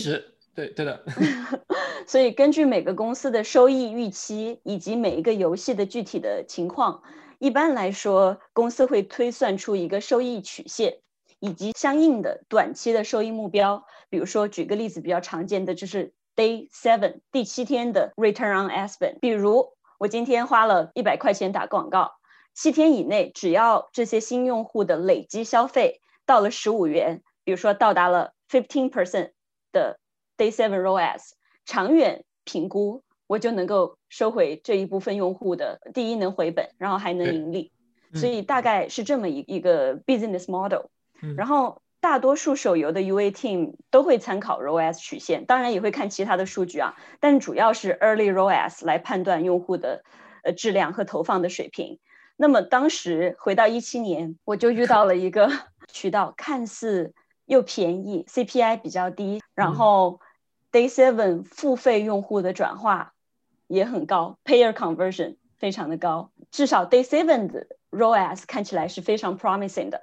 [0.54, 1.04] 对对的，
[2.06, 7.02] 所以根据每个公司的收益预期以及每一个游戏的具体的情况，
[7.38, 10.98] 一般来说公司会推算出一个收益曲线
[11.38, 13.86] 以及相应的短期的收益目标。
[14.08, 19.75] 比如说举个例子，比较常见的就是 Day Seven 第七天的 Return on Ad Spend，比如。
[19.98, 22.12] 我今天花了一百块钱打广告，
[22.54, 29.32] 七天以内，只要这些新用户的累积消费到了十五元，比如说到达了 fifteen percent
[29.72, 29.98] 的
[30.36, 31.32] day seven ROAS，
[31.64, 37.72] 长远评估我就能够收回这一部分用户的，第一能回本，然后还能盈利，
[38.14, 40.86] 所以大概是这么一一个 business model，
[41.36, 41.82] 然后。
[42.00, 50.04] 大多数手游的 UA team 都会参考 ROAS 曲线，当然也会看其他的数据啊，但主要是 early ROAS 来判断用户的
[50.44, 51.98] 呃质量和投放的水平。
[52.36, 55.50] 那么当时回到一七年，我就遇到了一个
[55.92, 57.14] 渠道，看似
[57.46, 60.20] 又便宜，CPI 比较低，然后
[60.70, 63.14] Day Seven 付费用户的转化
[63.66, 70.02] 也很高，Payer conversion 非常的高，至少 Day Seven 的 ROAS 看起来是非常 promising 的。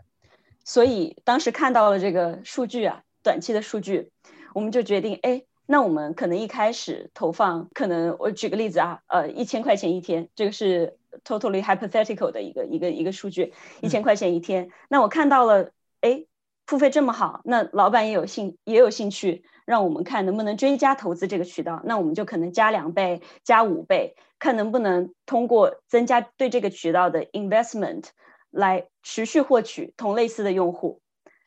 [0.64, 4.10] 所以当时看到了这个数据啊，短期的数据，
[4.54, 14.70] 我们就决定，哎，那我们可能一开始投放，可能我举个例子啊，呃，一千块钱一天，这个是 totally hypothetical 的一个一个一个数据，一千块钱一天。
[14.90, 15.72] 那我看到了，
[16.02, 16.26] 哎，
[16.66, 28.06] 付费这么好，那老板也有兴也有兴趣，让我们看能不能追加投资这个渠道，那我们就可能加两倍、加五倍，看能不能通过增加对这个渠道的 investment。
[28.54, 31.02] 来持续获取同类似的用户，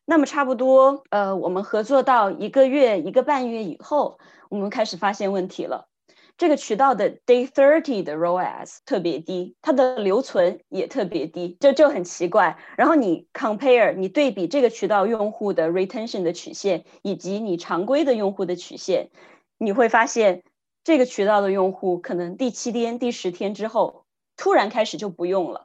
[0.04, 4.18] 那么差不多，呃，我们合作到一个月、一个半月以后，
[4.50, 5.88] 我们开始发现问题了。
[6.36, 12.58] 这个渠道的 day thirty 的 ROAS 特别低，它的留存也特别低，就就很奇怪。
[12.76, 19.08] 然后你 compare，你对比这个渠道用户的 retention 的曲线以及你常规的用户的曲线，
[19.56, 20.42] 你会发现
[20.84, 24.04] 这个渠道的用户可能第七天、第十天之后
[24.36, 25.64] 突然开始就不用了。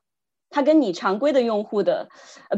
[0.52, 2.08] 它跟你常规的用户的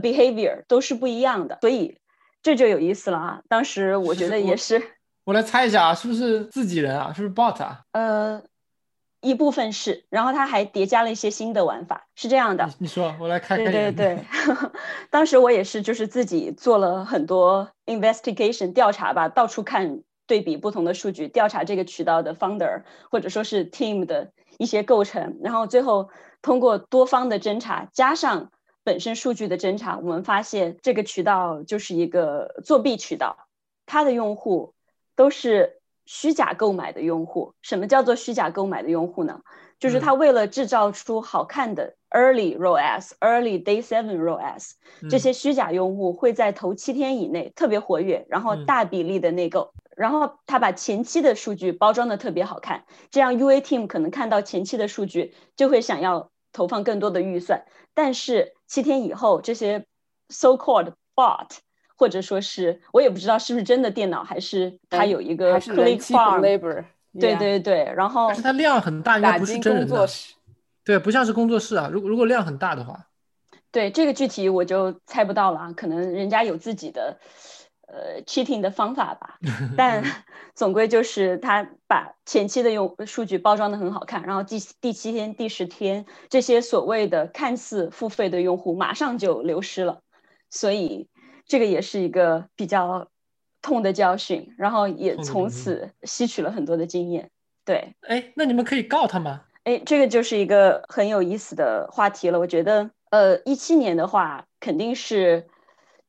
[0.01, 1.97] behavior 都是不一样的，所以
[2.41, 3.41] 这就有意思了啊！
[3.47, 4.81] 当时我觉得也是，
[5.23, 7.13] 我来猜一下啊，是不是自己人啊？
[7.15, 7.81] 是不是 bot 啊？
[7.93, 8.43] 呃，
[9.21, 12.67] 一部分是，然后它还叠加了一些新的玩法，是这样的。
[12.79, 13.71] 你说，我来看看。
[13.71, 14.19] 对对对，
[15.09, 26.09] 当时我也是，就是自己做了很多 investigation 调查吧，到处看对比不同的数据，调查这个渠道的 founder 或者说是 team 的一些构成，然后最后
[26.43, 28.51] 通过多方的侦查加上
[28.83, 33.47] 本身数据的侦查，我们发现这个渠道就是一个作弊渠道，
[33.87, 34.75] 它的用户
[35.15, 37.55] 都是虚假购买的用户。
[37.61, 39.41] 什么叫做虚假购买的用户呢？
[39.79, 44.73] 就是他为了制造出好看的 early ROAS、early day seven ROAS，
[45.09, 59.85] 这些虚假用户会在头七天以内特别活跃，然后大比例的内购，然后他把前期的数据包装的特别好看，这样 UA team 可能看到前期的数据就会想要投放更多的预算，但是七天以后这些
[60.29, 61.49] so called bot
[61.97, 66.85] 或者说是我也不知道是不是真的电脑还是它有一个 click farm。
[67.19, 70.07] 对对对，然后但是它量很大，应该不是真人的，
[70.83, 71.87] 对，不像是工作室啊。
[71.91, 73.07] 如果如果量很大的话，
[73.71, 77.15] 对这个具体我就猜不到了，可能人家有自己的
[77.87, 79.39] 呃 cheating 的方法吧。
[79.77, 80.03] 但
[80.55, 90.01] 总归就是他把前期的用数据包装的很好看，然后第第七天、第十天这些所谓的看似付费的用户马上就流失了，
[90.49, 91.07] 所以
[91.45, 93.07] 这个也是一个比较。
[93.65, 97.29] 痛的教训，然后也从此吸取了很多的经验。
[97.63, 99.43] 对，哎，那你们可以告他吗？
[99.63, 102.37] 哎，这个就是一个很有意思的话题了。
[102.37, 105.47] 我觉得，呃，一七年的话，肯定是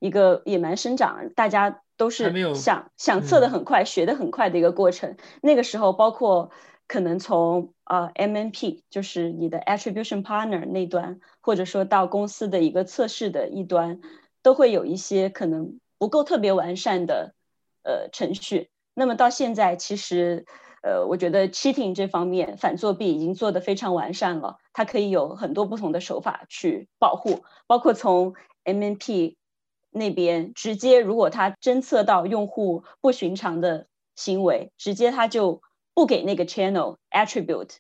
[0.05, 5.17] 一个野蛮生长，大家都是想想测的很快，学的很快的一个过程。
[5.41, 6.51] 那个时候，包括
[6.87, 14.01] 可能从呃 MNP，就是你的 Attribution Partner 那端，或者说到公司的一个测试的一端，
[14.43, 17.35] 都会有一些可能不够特别完善的。
[17.87, 18.71] 呃，程序。
[18.95, 20.47] 那么到现在，其实，
[20.83, 24.57] 呃，我觉得 cheating 这方面反作弊已经做得非常完善了。
[24.73, 28.33] 它可以有很多不同的手法去保护，包括从
[28.65, 29.37] MNP
[29.95, 35.63] 那边直接，如果他侦测到用户不寻常的行为，直接他就
[35.95, 37.77] 不给那个 channel attribute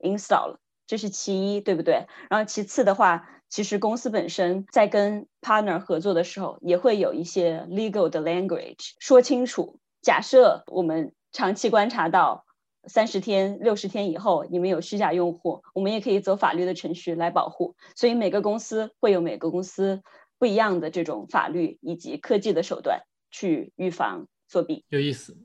[0.00, 0.60] install 了。
[0.86, 2.06] 这是其一，对不对？
[2.28, 3.28] 然后其次的话。
[3.50, 9.78] 其实公司本身在跟 partner 合作的时候，也会有一些 legal 的 language 说清楚。
[10.02, 12.44] 假设我们长期观察到
[12.88, 17.74] 三十天、六十天以后，你们有虚假用户，我们也可以走法律的程序来保护。
[17.96, 20.02] 所以每个公司会有每个公司
[20.38, 24.84] 不一样的这种法律以及科技的手段去预防作弊。
[24.88, 25.36] 有意思。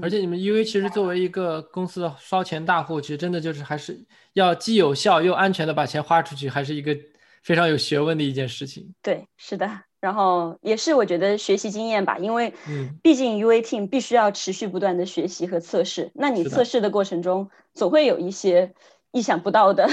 [0.00, 6.96] 而且你们 UA 其实作为一个公司的烧钱大户，其实真的就是还是要既有效又安全的把钱花出去，还是一个。
[7.42, 18.72] 非常有学问的一件事情，对，是的，然后也是我觉得学习经验吧，因为，嗯，毕竟 UA team 必须要持续不断的学习和测试，那你测试的过程中总会有一些
[19.10, 19.90] 意想不到的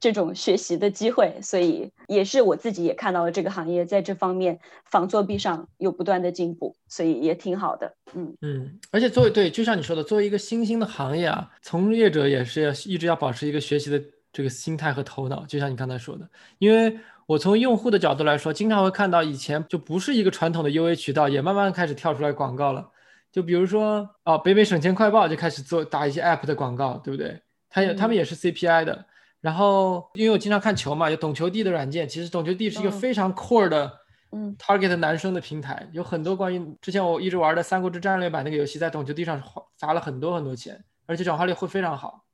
[0.00, 14.02] 这种学习的机会，所以也是我自己也看到了这个行业在这方面防作弊上有不断的进步，所以也挺好的，嗯嗯，而且作为对，就像你说的，作为一个新兴的行业啊，从业者也是要一直要保持一个学习的。
[14.32, 16.24] 这个心态和头脑，就像你刚才说的，
[16.60, 22.88] 因为我从用户的角度来说，经常会看到以前就不是一个传统的 UA 渠道，也慢慢开始跳出来广告了。
[23.32, 27.40] 就比如说哦，北美省钱快报就开始做打一些 App 的广告，对不对？
[27.68, 29.04] 他也他们也是 CPI 的。
[29.40, 33.90] 然后因为我经常看球嘛，有懂球帝的软件，其实懂球帝是一个非常 core 的，
[34.32, 39.42] 嗯，target 男生的平台，有很多关于之前我一直玩的《三国志战略版》那个游戏，在懂球帝上
[39.76, 42.24] 砸了很多很多钱，而且转化率会非常好。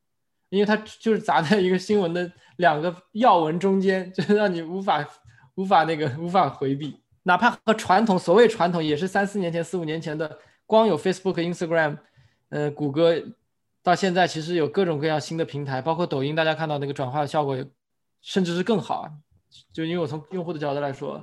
[0.49, 5.05] 因为它就是砸在一个新闻的两个要闻中间， 就是让你无法
[5.57, 11.99] 无法那个无法回避，哪怕和传统所谓传统也是三四年前四五年前的，光有 Facebook、Instagram，
[12.51, 13.13] 呃，谷歌，
[13.87, 17.57] 到现在其实有各种各样新的平台，包括抖音，大家看到那个转化的效果，
[18.21, 19.09] 甚至是更好。
[19.73, 21.23] 就因为我从用户的角度来说，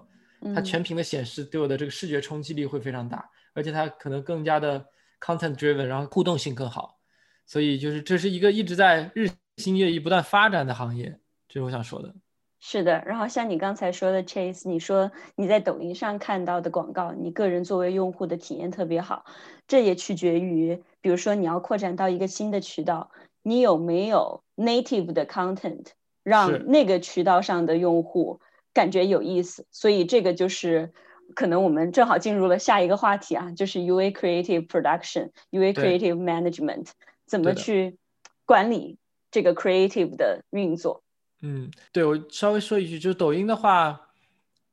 [0.56, 4.80] 它全屏的显示对我的这个视觉冲击力会非常大，而且它可能更加的
[5.19, 6.97] content driven，然后互动性更好。
[7.45, 12.15] 所以就是这是一个一直在日新月异、不断发展的行业，这是我想说的。
[12.62, 19.26] 是的，然后像你刚才说的，Chase，你说你在抖音上看到的广告，你个人作为用户的体验特别好，
[19.67, 23.12] 这也取决于，比如说你要扩展到一个新的渠道，
[23.42, 25.88] 你有没有 native 的 content，
[26.24, 28.39] 让那个渠道上的用户
[28.74, 29.68] 感觉有意思。
[29.70, 30.94] 所以这个就是
[31.36, 36.88] 可能我们正好进入了下一个话题啊，就是 UA creative production，UA creative management。
[37.26, 37.97] 怎么去
[38.45, 38.97] 管理
[39.30, 41.04] 这个 creative 的运作？
[41.41, 44.10] 嗯，对我稍微说一句，就是抖音的话，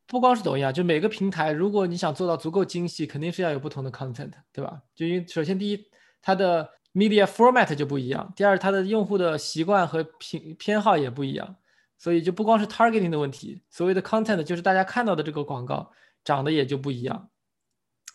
[0.07, 4.81] 不光是抖音啊，就每个平台，如果你想做到足够精细，肯定是要有不同的 content，对吧？
[4.95, 5.85] 就因为首先第一，
[6.23, 11.57] 它的 media format 就不一样；第二，它的用户的习惯和偏偏好也不一样，
[11.99, 15.91] 所以就不光是 targeting 的问题，所谓的 content 就是大家看到的这个广告
[16.25, 17.29] 长得也就不一样。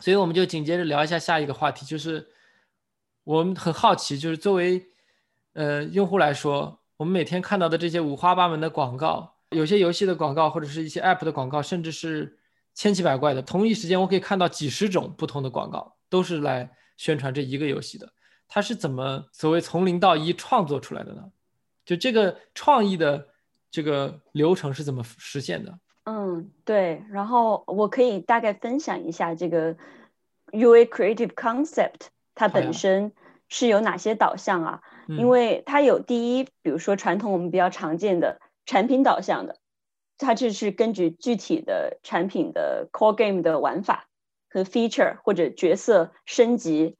[0.00, 2.28] 所以我们就紧接着聊一下下一个话题，就是。
[3.26, 4.86] 我们很好奇，就是作为
[5.54, 12.38] 呃用户来说，我们每天看到的这些五花八门的广告，有些游戏的广告或者是一些 App 的广告，甚至是
[12.72, 13.42] 千奇百怪的。
[13.42, 18.12] 同一时间，我可以看到几十种不同的广告，都是来宣传这一个游戏的。
[18.48, 21.30] 它是怎么所谓从零到一创作出来的呢？
[21.84, 23.28] 就这个创意的
[23.70, 25.78] 这个流程是怎么实现的？
[26.04, 27.02] 嗯，对。
[27.10, 29.74] 然后我可以大概分享一下这个
[30.52, 33.12] UA Creative Concept 它本身
[33.48, 34.82] 是有哪些导向啊？
[35.08, 39.58] 因为它有第一，比如说传统我们比较常见的产品导向的，
[40.18, 44.08] 它这是根据具体的产品的 core game 的玩法
[44.56, 46.96] 和 feature 或者角色升级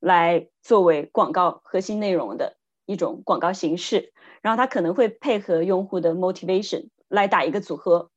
[0.00, 4.12] 来作为广告核心内容的一种广告形式。
[4.42, 8.10] 然后它可能会配合用户的 motivation 来打一个组合。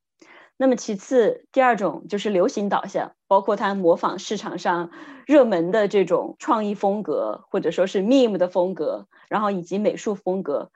[0.58, 4.90] 那么其次，第二种就是流行导向，包括它模仿市场上
[5.28, 10.72] 热门的这种创意风格，或者说是 meme 的风格，然后以及美术风格，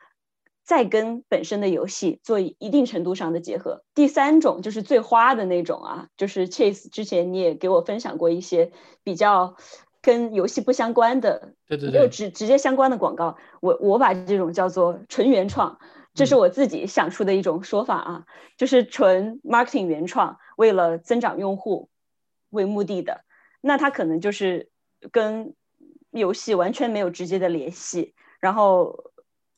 [0.64, 3.84] 再跟本身的游戏做一定程度上的结合。
[3.94, 8.72] 第三种就是最花的那种啊，就是 Chase 之前你也给我分享过一些
[9.04, 9.56] 比较
[10.02, 15.80] 跟游戏不相关的，对对对，直直接相关的广告，我我把这种叫做纯原创。
[16.14, 21.90] 这是我自己想出的一种说法啊，就是纯 marketing 原创，为了增长用户
[22.52, 23.26] 为目的的，
[23.62, 24.70] 那它可能就是
[25.12, 25.56] 跟
[26.12, 29.12] 游戏完全没有直接的联系，然后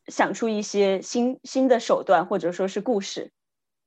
[0.07, 3.31] 想出一些新新的手段或者说是故事，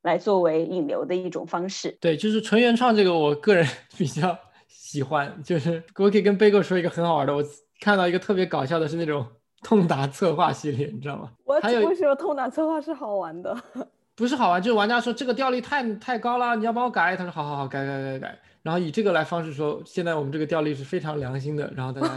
[0.03, 1.97] 来作为引流的一种方式。
[2.01, 3.67] 对，就是纯原创这个，我个人
[3.97, 5.43] 比较喜欢。
[5.43, 7.45] 就是我可以跟贝哥说一个很好玩的，我
[7.81, 9.27] 看到一个特别搞笑的是那种。
[9.61, 11.33] 痛达策划系列，你知道吗？
[11.43, 13.61] 我还有为什么通达策划是好玩的？
[14.15, 17.17] 不是好玩，就是玩家说这个调率太太高了，你要帮我改。
[17.17, 18.39] 他说好好好，改改改改。
[18.63, 21.69] 然后以这个来方式说，现在我们这个调率是非常良心的。
[21.75, 22.15] 然后大家。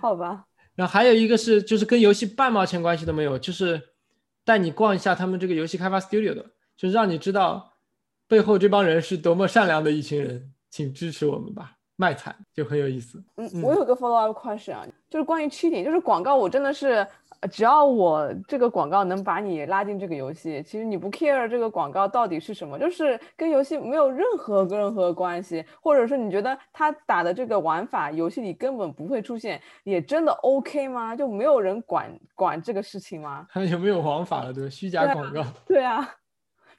[0.00, 0.46] 好吧。
[0.76, 3.82] 然后还有一个是，就是跟游戏半毛钱关系都没有，就是
[4.44, 6.46] 带你逛一下他们这个游戏开发 studio 的，
[6.76, 7.72] 就是让你知道
[8.28, 11.72] 背后这帮人是多么善良的一群人，请支持我们吧。
[11.98, 13.24] 卖惨就很有意思。
[13.36, 17.06] 嗯，我有个 follow up question 啊，就是关于 cheating，就是广告，我真的是，
[17.50, 31.14] 只要我这个广告能把你拉进这个游戏，其实你不 care 这个广告到底是什么，就是跟游戏没有任何任何关系，或者说你觉得他打的这个玩法游戏里根本不会出现，也真的 OK 吗？
[31.14, 33.46] 就没有人管管这个事情吗？
[33.50, 34.52] 还有没有王法了？
[34.52, 34.70] 对吧？
[34.70, 35.42] 虚假广告。
[35.66, 36.14] 对啊，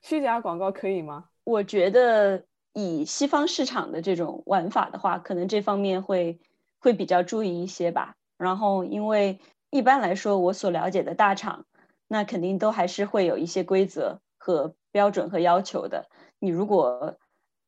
[0.02, 1.26] 虚假广告可以吗？
[1.44, 2.44] 我觉得。
[2.80, 6.40] 以西方市场的这种玩法的话，可能这方面会
[6.78, 8.14] 会比较注意一些吧。
[8.38, 9.40] 然后，因为
[9.70, 11.66] 一般来说，我所了解的大厂，
[12.08, 16.08] 那肯定都还是会有一些规则和标准和要求的。
[16.40, 17.18] 你如果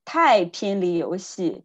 [0.05, 1.63] 太偏离游戏，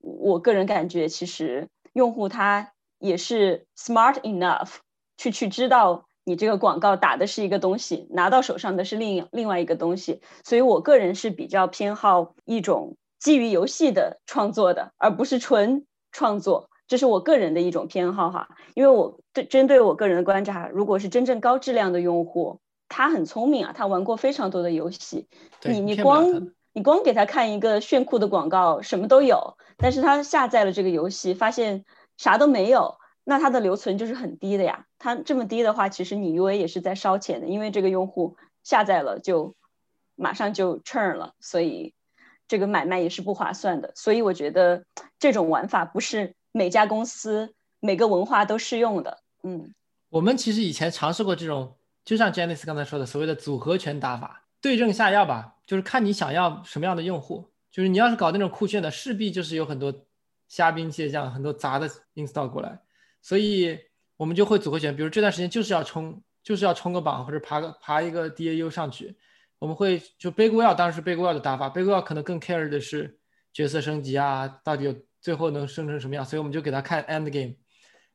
[0.00, 4.76] 我个人感觉，其实用户他也是 smart enough
[5.16, 6.06] 去去知道。
[6.22, 18.48] 你这个广告打的是一个东西，拿到手上的是另另外一个东西，所以我个人是比较偏好一种基于游戏的创作的，而不是纯创作，这是我个人的一种偏好哈。
[18.74, 25.28] 因为我对针对我个人的观察，如果是真正高质量的用户，他很聪明啊，他玩过非常多的游戏，
[25.62, 31.84] 你你光你光给他看一个炫酷的广告，什么都有，但是他下载了这个游戏，发现
[32.16, 32.98] 啥都没有。
[33.22, 39.54] 那他的留存就是很低的呀，他这么低的话，其实你 UA 也是在烧钱的，因为这个用户下载了就
[40.16, 41.94] 马上就 churn 了，所以
[42.48, 43.92] 这个买卖也是不划算的。
[43.94, 44.84] 所以我觉得
[45.20, 49.18] 这种玩法不是每家公司每个文化都适用的。
[49.42, 49.74] 嗯，
[50.08, 57.48] 我们其实以前尝试过这种，就像 Janice 刚才说的，所谓的组合拳打法，对症下药吧，就是看你想要什么样的用户。
[57.70, 59.94] 就是你要是搞那种酷炫的，势必就是有很多
[60.48, 62.80] 虾兵蟹将，很多杂的 install 过来。
[63.22, 63.78] 所以
[64.16, 69.16] 我们就会组合拳，比如这段时间就是要冲，就是要冲个榜或者爬个爬一个 DAU 上去。
[69.60, 73.18] 我们会就 Big Whale 当然是 Big Whale 的打法，Big Whale 可能更 care 的是
[73.52, 77.54] 角色升级啊，到底有最后能生成什么样，所以我们就给他看 End Game。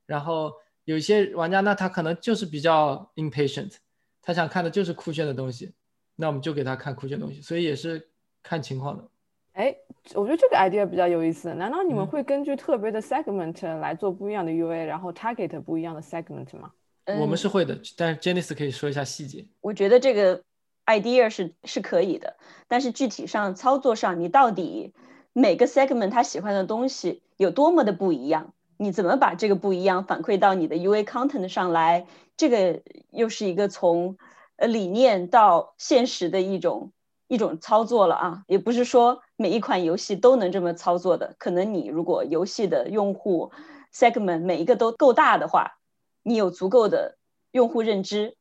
[0.05, 0.53] 然后
[0.83, 3.75] 有一些玩家呢，他可能就是比较 impatient，
[4.21, 5.73] 他想看的就是酷炫的东西，
[6.15, 8.09] 那我们就给他看酷炫东西，所以也是
[8.43, 9.07] 看情况的。
[9.53, 9.73] 哎，
[10.13, 11.53] 我觉得这个 idea 比较有意思。
[11.53, 16.71] 难道你们会根据特别的 segment 来做不一样的 UA，然后 target 不一样的 segment 吗？
[17.19, 19.45] 我们是会的，但是 Janice 可以说一下细节。
[19.61, 20.43] 我觉得这个
[20.87, 22.35] idea 是是可以的，
[22.67, 24.93] 但是具体上操作上，你到底
[25.37, 28.53] 每个 segment 他喜欢的东西有多么的不一样？
[28.77, 32.07] 你怎么把这个不一样反馈到你的 UA content 上来？
[32.37, 32.81] 这个
[33.11, 34.17] 又是一个从
[34.55, 36.93] 呃理念到现实的一种。
[37.27, 41.33] 一种操作了啊，也不是说每一款游戏都能这么操作的。
[41.39, 43.51] 可能你如果游戏的用户
[43.91, 45.79] segment 每一个都够大的话，
[46.21, 47.17] 你有足够的
[47.49, 48.37] 用户认知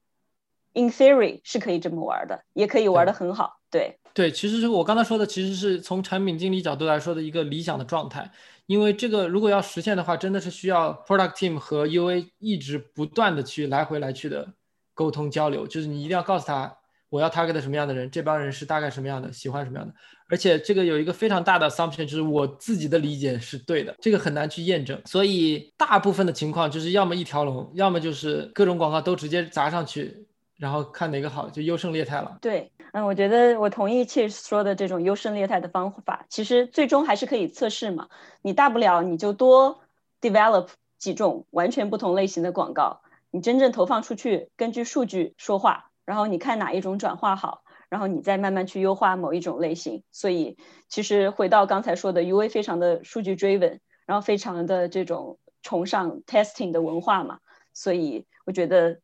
[0.74, 3.56] ，in theory 是可以这么玩的，也可以玩的很好。
[3.74, 8.30] 对对，其实是我刚才说的，其实是从产品经理角度来说的一个理想的状态。
[8.66, 14.54] 因为这个如果要实现的话，真的是需要 product team 和 UA 一直不断的去来回来去的
[14.94, 16.78] 沟通交流，就是你一定要告诉他。
[17.10, 18.10] 我要 target 什么样的人？
[18.10, 19.32] 这帮人是大概什么样的？
[19.32, 19.94] 喜欢什么样的？
[20.28, 25.00] 而且这个有一个非常大的 assumption，就是我自己的理解是对的，这个很难去验证。
[25.04, 32.36] 所以大部分的情况就是要么一条龙，要么就是各种广告都直接砸上去，然后看哪个好就优胜劣汰了。
[32.40, 38.08] 对，嗯，我觉得我同意 Chase 说的这种优胜劣汰的方法，其实最终还是可以测试嘛。
[38.40, 39.80] 你大不了你就多
[40.20, 43.00] develop 几种完全不同类型的广告，
[43.32, 45.90] 你真正投放出去，根据数据说话。
[46.04, 50.04] 然后你看哪一种转化好，然后你再慢慢去优化某一种类型。
[50.12, 50.56] 所以
[50.88, 57.40] 其实回到刚才说的，UA 非常的数据追稳，然后非常的这种崇尚 testing 的文化嘛。
[57.72, 59.00] 所以我觉得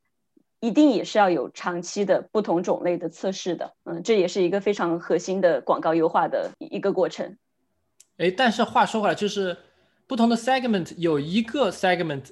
[0.61, 3.75] 一定也是要有长期的不同种类的测试的。
[3.85, 7.37] 嗯，这也是一个非常核心的广告优化的一个过程。
[8.19, 9.57] 哎，但是话说回来，就是
[10.07, 12.31] 不同的 segment 有一个 segment，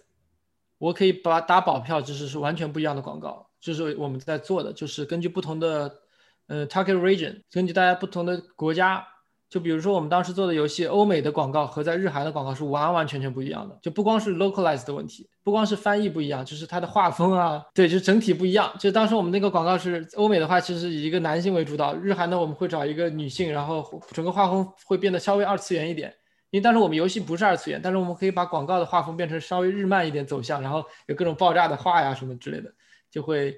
[0.76, 3.48] 我可以把打保票，就是是完全不一样的广告。
[3.60, 6.02] 就是我们在做的，就是根据不同的，
[6.46, 9.04] 呃，target region，根据大家不同的国家，
[9.48, 18.70] 就比如说我们当时做的游戏，欧美的广告和在日韩的广告是完完全全不一样的，就不光是 localize 的问题，不光是翻译不一样，就是它的画风啊，对，就整体不一样。
[18.78, 26.14] 就当时我们那个广告是欧美的话，其实以一个男性为主导，日韩呢我们会找一个女性，然后整个画风会变得稍微二次元一点。
[26.50, 32.72] 因为当时我们游戏不是二次元，但是我们可以把广告的画风变成稍微日漫一点走向，然后有各种爆炸的画呀什么之类的。
[33.10, 33.54] 就会，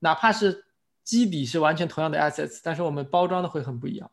[0.00, 0.64] 哪怕是
[1.02, 4.10] 基底是完全同样的 assets，但是我们包装的会很不一样。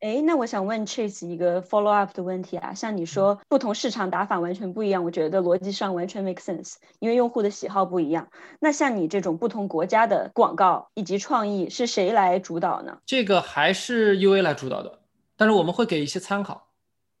[0.00, 8.28] 哎，那我想问 Chase 一个 follow up 的问题啊，像你说不同市场打法完全不一样，我觉得逻辑上完全 make sense，因为用户的喜好不一样。
[8.60, 12.98] 那像你这种不同国家的广告以及创意是谁来主导呢？
[13.06, 15.00] 这个还是 UA 来主导的，
[15.36, 16.68] 但是我们会给一些参考。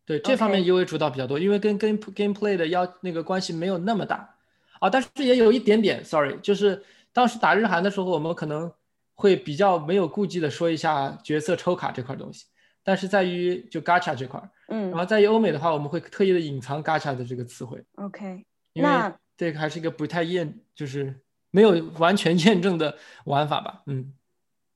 [0.06, 4.36] 对这方面 UA 主导比较多，因为跟跟 gameplay 的要那个关系没有那么大。
[4.78, 8.72] 啊，但是也有一点点，sorry，就是当时打日韩的时候，我们可能
[9.14, 12.46] 会比较没有顾忌的说一下角色抽卡这块东西，
[12.82, 18.90] 但是在于就 gacha 这块儿，嗯，然后在于欧美的话，我们会特意的隐藏 gacha 的这个词汇，OK，因为
[19.36, 21.14] 这个还是一个不太验，就是
[21.50, 24.12] 没有完全验证的玩法吧，嗯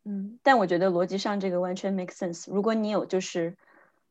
[0.05, 3.57] 嗯，但我觉得逻辑上这个完全 make sense，如果你有就是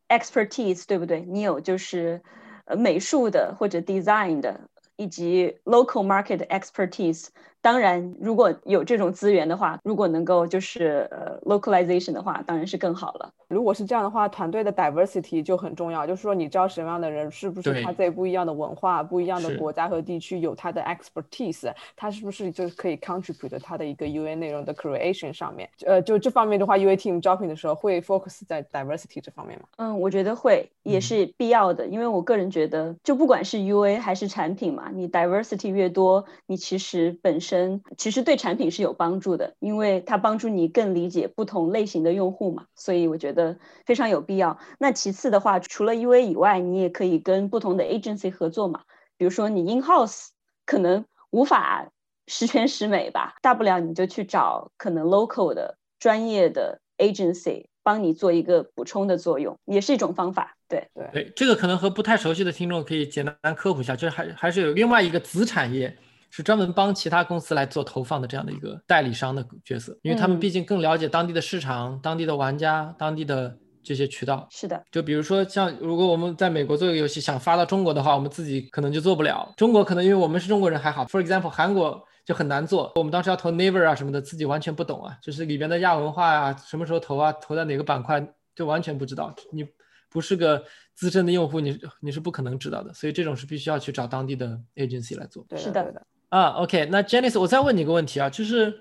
[0.09, 1.21] expertise，对不对？
[1.21, 2.21] 你有就是
[2.65, 4.61] 呃美术的或者 design 的。
[4.97, 7.29] 以及 local market expertise。
[7.61, 13.31] 当然，如果有这种资源的话，如果能够就是呃 localization 的话，当然是更好了。
[13.47, 25.69] 如果是这样的话，团队的 diversity 就很重要，就是说你招什么样的人，是不是他在不一样的文化、不一样的国家和地区有他的 expertise，他是不是就是可以 contribute 他的一个 UA 内容的 creation 上面？
[25.85, 29.65] 呃，就这方面的话，UA team 招聘的时候会 focus 在 diversity 这方面吗？
[29.77, 37.50] 嗯，我觉得会，也是必要的，因为我个人觉得，就不管是 UA 还是产品嘛，你 diversity 越多，你其实本身。
[37.97, 44.57] 其实对产品是有帮助的，因为它帮助你更理解不同类型的用户嘛，所以我觉得非常有必要。
[44.79, 48.81] 那其次的话，除了 UA 以外，你也可以跟不同的 agency 合作嘛。
[49.17, 50.29] 比如说你 in house
[50.65, 51.89] 可能无法
[52.27, 60.55] 十全十美吧，大不了你就去找可能 local 的专业的 agency 帮你做一个补充的作用，也是一种方法。
[60.67, 65.95] 对对对，这个可能和不太熟悉的听众可以简单科普一下，就是还还是有另外一个子产业。
[66.31, 74.47] 是专门帮其他公司来做投放的这样的一个代理商的角色，因为他们毕竟更了解当地的市场、当地的玩家、当地的这些渠道。
[74.49, 79.53] 是的，就比如说像如果我们在美国做一个游戏，想发到中国的话，我们自己可能就做不了。
[79.57, 82.91] 中国可能因为我们是中国人还好，For example，韩国就很难做。
[82.95, 88.25] 我们当时要投 Never 啊什么的，自己完全不懂啊，就是里边的亚文化啊，什么时候投啊，投在哪个板块
[88.55, 89.35] 就完全不知道。
[89.51, 89.67] 你
[90.09, 90.63] 不是个
[90.93, 92.93] 资深的用户，你你是不可能知道的。
[92.93, 95.45] 所以这种是必须要去找当地的 agency 来做。
[95.57, 96.05] 是的。
[96.31, 98.73] 啊，OK，那 Janice，我再问你一个问题啊，就是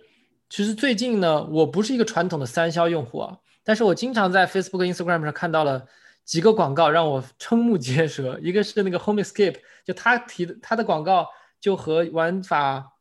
[0.49, 5.85] 其实最近呢，我不是一个传统的三消用户啊，但是我经常在 Facebook、Instagram 上看到了
[6.25, 8.39] 几个广告让我瞠目结舌。
[8.41, 11.27] 一个是那个 Home Escape，就他提的他的广告
[11.61, 12.93] 就和玩法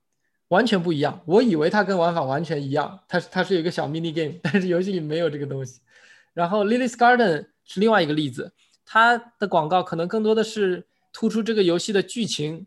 [0.48, 1.22] 完全不一样。
[1.28, 5.80] 我以为它跟玩法完全一样，它它是有一个小 mini game，但是游戏里没有这个东西。
[6.34, 8.52] 然后 Lily's Garden 是另外一个例子，
[8.84, 12.66] 它的广告可能更多的是突出这个游戏的剧情。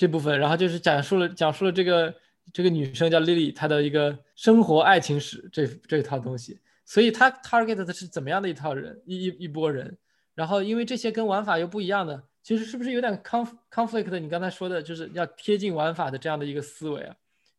[0.00, 2.14] 这部分，然后就是讲述了讲述了这个
[2.54, 9.98] 这个女生叫 Lily，她的一个生活爱情史这这一套东西，所以她 target 的是怎么样的一套人一一一波人，
[10.34, 14.18] 然后因为这些跟玩法又不一样的，其实是不是有点 conf conflict？
[14.18, 17.14] 你刚才说的就是要贴近玩法的这样的一个思维啊？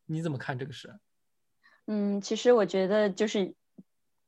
[0.07, 0.91] 你怎么看这个事？
[1.85, 3.53] 嗯，其实我觉得就是，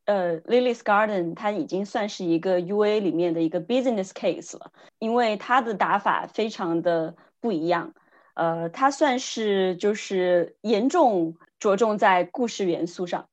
[0.05, 7.95] 呃，Lily's Garden 它已经算是一个 UA 里面的一个 business case 了，因为它的打法非常的不一样。
[8.35, 13.27] 呃，它算是就是严重着重在故事元素上，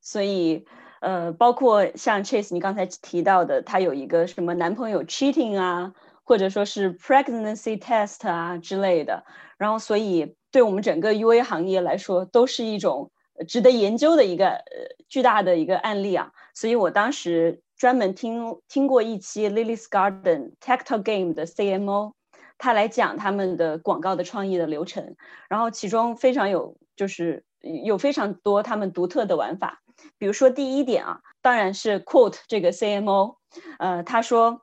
[0.00, 0.64] 所以
[1.00, 5.92] 呃，包括像 Chase 你刚才提到的，他有一个什么男朋友 cheating 啊，
[6.22, 9.24] 或者说是 pregnancy test 啊之类的，
[9.58, 13.10] 然后所以对我们整个 UA 行业来说，都是一种
[13.48, 14.62] 值得研究的一个呃
[15.08, 16.32] 巨大的一个案例啊。
[16.54, 22.12] 所以我当时专门听听过一期 Lily's Garden Tactile Game 的 CMO。
[22.58, 25.16] 他来讲他们的广告的创意的流程，
[25.48, 29.82] 然后其中非常有就是有非常多他们独特的玩法，
[30.18, 33.36] 比如说第一点啊，当然是 quote 这个 CMO，
[33.78, 34.62] 呃，他说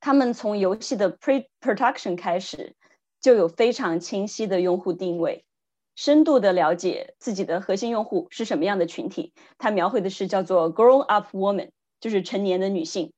[0.00, 2.74] 他们从游戏的 pre production 开始
[3.20, 5.44] 就有非常清晰的用户定位，
[5.94, 13.12] 深度的了解自己的核心用户是什么样的群体，他描绘的是叫做 grown up woman，就是成年的女性，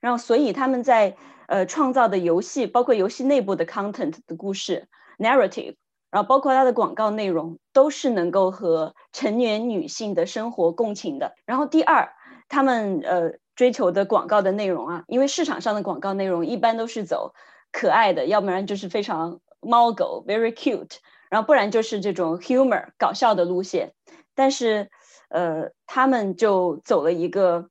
[0.00, 1.16] 然后所以他们在
[1.46, 4.88] 呃，创造的游戏，包括游戏内部的 content 的故事
[5.18, 5.76] narrative，
[6.10, 11.34] 然后包括它的广告内容，都是能够和成年女性的生活共情的。
[11.44, 12.08] 然后第二，
[12.48, 17.34] 他们呃追求的广告的内容啊，因为市场上的广告内容一般都是走
[17.72, 20.96] 可爱的，要不然就是非常猫狗 very cute，
[21.28, 23.92] 然后不然就是这种 humor 搞笑的路线。
[24.34, 24.90] 但是
[25.28, 27.68] 呃，他们就走了一个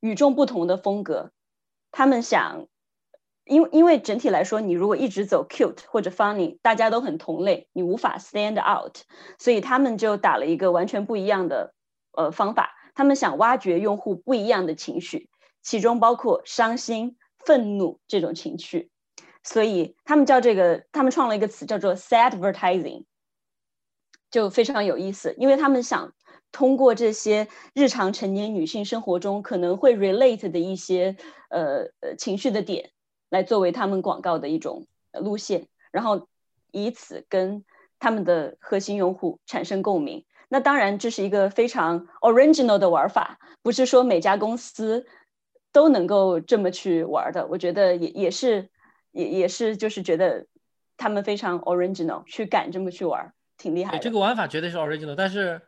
[0.00, 1.32] 与众不同的风格，
[1.90, 2.66] 他们想。
[3.46, 8.98] 因为因为整体来说，你如果一直走 cute 或者 funny，大家都很同类，你无法 stand out，
[9.38, 11.72] 所以他们就打了一个完全不一样的
[12.12, 12.74] 呃方法。
[12.94, 15.30] 他们想挖掘用户不一样的情绪，
[15.62, 18.90] 其中包括伤心、愤怒这种情绪，
[19.44, 23.04] 所以他们叫这个，他们创了一个词叫做 sadvertising，
[24.30, 26.12] 就非常有意思，因为他们想
[26.50, 31.16] 通过这些日常成年女性生活中可能会 relate 的一些
[31.50, 32.90] 呃呃情绪的点。
[33.28, 36.28] 来作为他们广告的一种路线，然后
[36.70, 37.64] 以此跟
[37.98, 40.24] 他们的核心用户产生共鸣。
[40.48, 45.04] 那当然这是一个非常 original 的玩法，不是说每家公司
[45.72, 47.46] 都能够这么去玩的。
[47.48, 48.68] 我觉得也也是
[49.10, 50.46] 也也是就是觉得
[50.96, 53.98] 他们非常 original，去敢这么去玩，挺厉害的。
[53.98, 55.60] 这个玩法绝对是 original，但是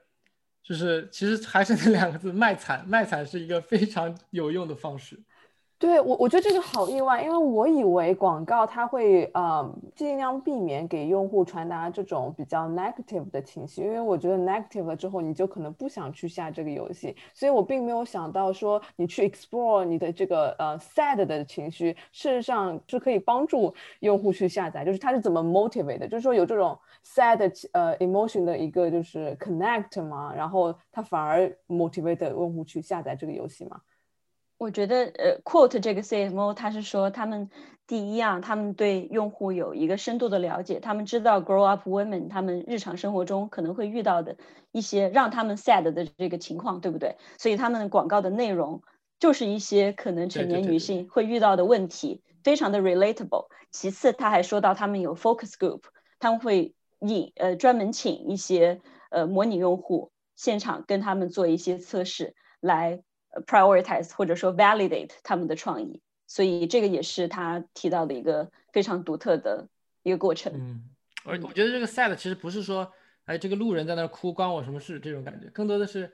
[0.62, 5.20] 就是其实还是那两个字卖惨，卖惨是一个非常有用的方式。
[5.80, 30.02] 对我，我觉得这个好意外，因为我以为广告它会呃尽量避免给用户传达这种比较 negative 的情绪，因为我觉得 negative 了之后，你就可能不想去下这个游戏，所以我并没有想到说你去 explore 你的这个呃 sad 的情绪，事实上是可以帮助用户去下载，就是它是怎么 motivate 的，就是说有这种 sad 呃 emotion 的一个就是 connect
[30.02, 33.80] 嘛，然后它反而 motivate 用户去下载这个游戏嘛。
[34.58, 37.48] 我觉得，呃，quote 这个 CMO，他是说他们
[37.86, 44.36] 第一啊，他们对用户有一个深度的了解，他们知道 grow up women 他们日常生活中可能会遇到的
[44.72, 47.16] 一些让他们 sad 的这个情况，对不对？
[47.38, 48.82] 所以他们广告的内容
[49.20, 53.46] 就是一些可能成年女性会遇到的问题，非常的 relatable。
[53.70, 55.82] 其次，他还说到他们有 focus group，
[56.18, 58.80] 他们会引呃专门请一些
[59.10, 63.02] 呃模拟用户现场跟他们做一些测试来。
[63.42, 69.66] Prioritize 或者说 validate 他们的创意，所以这个也是他提到的一个非常独特的
[70.02, 70.52] 一个过程。
[70.54, 70.84] 嗯，
[71.24, 72.90] 而我觉得这个 sad 其实不是说，
[73.24, 76.10] 哎，这个路人在那哭关我什么事这种感觉，更多的是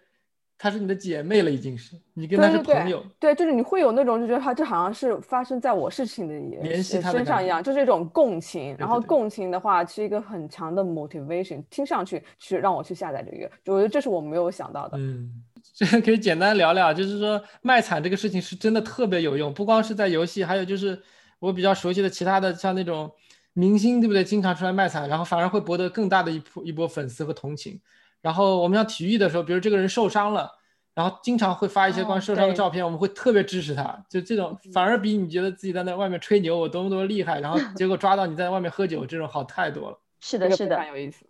[0.56, 3.04] 她是你的姐妹了，已经是你跟她是朋友。
[3.18, 8.74] 对，就是你会有那种就觉得她这好像是发生在我事情的联系身上一样，就是一种共情。
[8.78, 14.96] 然后共情的话是一个很强的 motivation，听上去去让我去下载这个，我觉得这是我没有想到的。
[14.98, 15.42] 嗯。
[15.74, 21.02] 这可以简单聊聊，就是说卖惨这个事情是真的特别有用，不光是在游戏，还有就是
[21.40, 23.10] 我比较熟悉的其他的，像那种
[23.54, 24.22] 明星，对不对？
[24.22, 27.80] 经常出来卖惨，然后反而会博得更大的一波一波粉丝和同情。
[28.22, 30.48] 然后我们像体育的时候，比如这个人受伤了，
[30.94, 34.04] 然后经常会发一些关于受伤的照片，我们会特别支持他。
[34.08, 39.98] 就这种反而比你觉得自己在那外面吹牛我多么多么厉害，然后结果抓到你在外面喝酒这种好太多了。
[40.22, 41.26] 是的，是的，很有意思。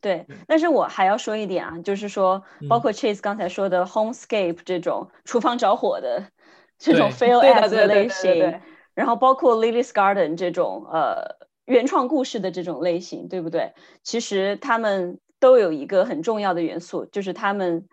[0.00, 6.30] 对，但是我还要说一点啊，就是说，包括 Chase 刚才说的 Homescape 这种厨房着火的
[6.78, 8.60] 这种 fail as 类型，
[8.94, 13.72] 然后包括 Lily's Garden 这种呃原创故事的这种类型，对不对？
[14.02, 17.88] 其实他们都有一个很重要的元素，就是他们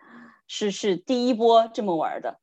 [0.46, 2.38] 是是第一波这么玩的，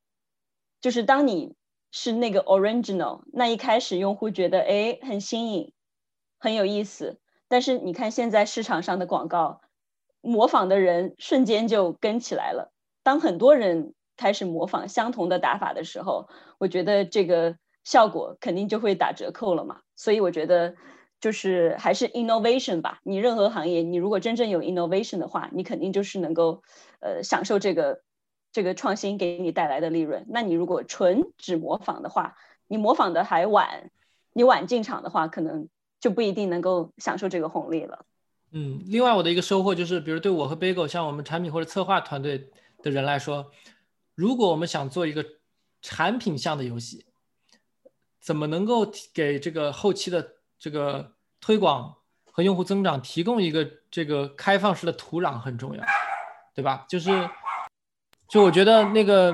[0.81, 1.55] 就是当你
[1.91, 5.71] 是那个 original，那一开始用户觉得哎很新颖，
[6.39, 7.19] 很有意思。
[7.53, 9.61] 但是你看现在市场上的广告，
[10.21, 12.73] 模仿的人瞬间就跟起来了。
[13.03, 16.27] 当很多人开始模仿相同的打法的时候，
[16.57, 19.81] 我觉得这个效果肯定就会打折扣了嘛。
[19.95, 20.73] 所以我觉得
[21.19, 23.01] 就是还是 innovation 吧。
[23.03, 26.63] 你任何行业，你如果真正有 innovation 的话，你肯定就是能够
[27.01, 28.01] 呃享受这个。
[28.51, 32.35] 这个创新给你带来的利润，那你如果纯只模仿的话，
[32.67, 33.89] 你模仿的还晚，
[34.31, 35.69] 你晚进场的话，可能
[36.03, 38.05] 就不一定能够享受这个红利了。
[38.51, 42.51] 嗯，另外我的一个收获就是，比如对我和 Bagel 像我们产品或者策划团队
[42.81, 43.49] 的人来说，
[44.13, 45.25] 如果我们想做一个
[45.81, 47.05] 产品向的游戏，
[48.19, 51.95] 怎么能够给这个后期的这个推广
[52.29, 55.83] 和用户增长提供一个这个开放式的土壤很重要，
[56.53, 56.85] 对吧？
[56.89, 57.29] 就是。
[58.29, 59.31] 就我觉得那个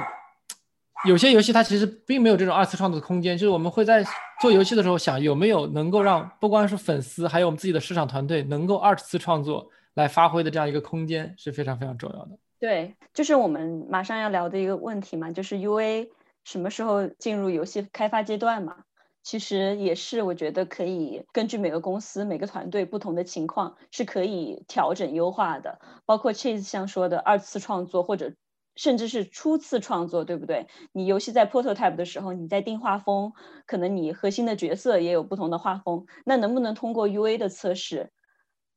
[1.05, 4.03] 有些游戏它其实并没有这种二次创作的空间，就是我们会在
[4.41, 12.37] 做游戏的时候想有没有能够让不光是粉丝，还有我们自己的市场团队能够二次创作来发挥的这样一个空间是非常非常重要的。
[12.59, 16.09] 对，就是我们马上要聊的一个问题嘛，就是 UA
[16.43, 18.75] 什么时候进入游戏开发阶段嘛？
[19.23, 28.33] 其实也是我觉得可以根据每个公司、每个团队不同的情况是可以调整优化的，包括 Chase 像说的二次创作或者。
[28.79, 30.65] 甚至是初次创作，对不对？
[30.93, 33.33] 你游戏在 prototype 的时候，你在定画风，
[33.65, 38.13] 可能你核心的角色也有不同的画风，那能不能通过 UA 的测试，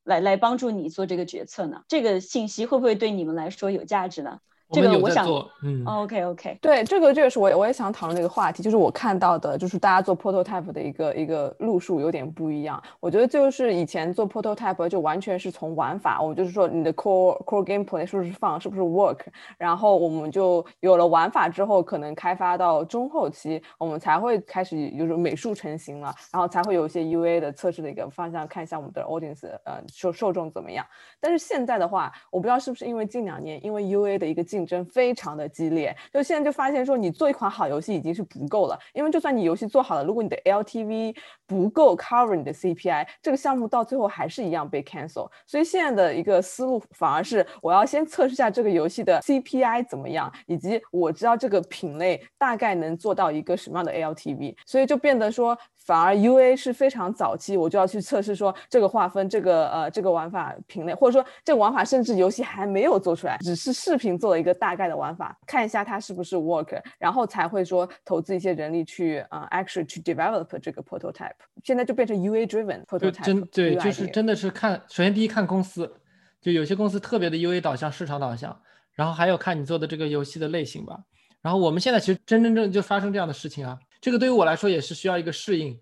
[0.02, 1.82] 来来帮助你做这个决策呢？
[1.86, 4.40] 这个信息会不会对你们来说有价值呢？
[4.72, 5.26] 这个我想，
[5.62, 12.82] 嗯，OK OK，对，这个这个是我我也想讨论的一个话题，就是我看到的，就是大家做 prototype 的一个一个路数有点不一样。
[13.00, 19.18] 我觉得就是以前做 prototype 就完全是从玩法，我们就是说你的 core core gameplay 是不是放，是不是 work，
[19.58, 30.84] 然后我们就有了玩法之后，可能开发到中后期，我们才会开始就是美术成型了，然后才会有一些 UA 的测试的一个方向，看一下我们的 audience 呃受受众怎么样。
[31.20, 41.16] 但是现在的话，我不知道是不是因为近两年因为 UA 的一个进竞争非常的激烈，就现在就发现说，你做一款好游戏已经是不够了，因为就算你游戏做好了，如果你的 LTV
[41.48, 45.28] 不够 cover 你的 CPI，这个项目到最后还是一样被 cancel。
[45.46, 55.58] 所以现在的一个思路反而是，我要先测试下这个游戏的 CPI 怎么样，以及我知道这个品类大概能做到一个什么样的 LTV，所以就变得说。
[55.84, 71.32] 反而 UA 是非常早期，我就要去测试说这个划分，这个呃这个玩法品类，或者说这个玩法甚至游戏还没有做出来，只是视频做了一个大概的玩法，看一下它是不是 work，然后才会说投资一些人力去呃 actually 去 develop 这个 prototype。
[71.64, 73.24] 现在就变成 UA driven prototype。
[73.24, 75.92] 真对，就是真的是看，首先第一看公司，
[76.40, 78.60] 就有些公司特别的 UA 导向，市场导向，
[78.92, 80.98] 然后还有看你做的这个游戏的类型吧。
[81.40, 83.78] 然后我们现在其实真真正就发生这样的事情啊。
[84.00, 85.78] 这个对于我来说也是需要一个适应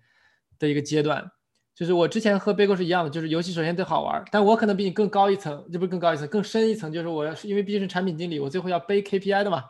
[0.59, 1.31] 的一个阶段，
[1.81, 9.63] 就是我之前和 Bigo 是一样的，就是游戏首先得好玩，但我可能比你更高一层，这不是更高一层，更深一层，就是我要是因为毕竟是产品经理，我最后要背 KPI 的嘛，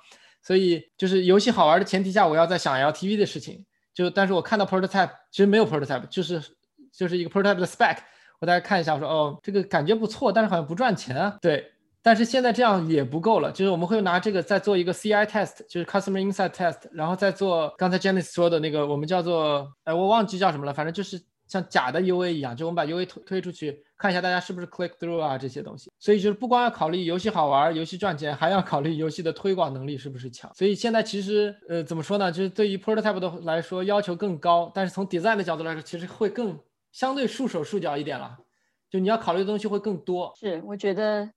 [0.43, 6.41] 所以就是游戏好玩的前提下，我要在想 LTV 的事情，就但是我看到 prototype 其实没有 prototype，就是
[6.91, 7.99] 就是一个 prototype 的 spec，
[8.41, 11.66] 我大家看一下，我说哦这个感觉不错，但是好像不赚钱啊，对。
[12.03, 21.22] 但是现在这样也不够了，就是我们会拿这个再做一个 CI test，就是 customer insight test，然后再做刚才 Janice 说的那个，我们叫做，哎，我忘记叫什么了，反正就是
[21.52, 25.91] 像假的 UA 一样，就我们把 UA 推推出去，看一下大家是不是 click through 啊这些东西。
[25.99, 30.49] 所以就是不光要考虑游戏好玩、游戏赚钱，还要考虑游戏的推广能力是不是强。
[30.56, 32.32] 所以现在其实，呃，怎么说呢？
[32.32, 36.58] 就是对于 prototype 的来说要求更高，但是从 design 的角度来说，其实会更
[36.93, 38.38] 相对束手束脚一点了。
[38.89, 40.34] 就你要考虑的东西会更多。
[40.39, 41.30] 是，我觉得。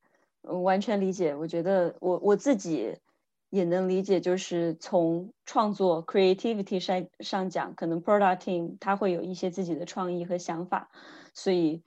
[0.62, 2.94] 完全理解，我觉得我我自己
[3.54, 10.90] 也能理解，就是从创作 creativity 上上讲，可能 product team 他会有一些自己的创意和想法，
[11.32, 11.84] 所以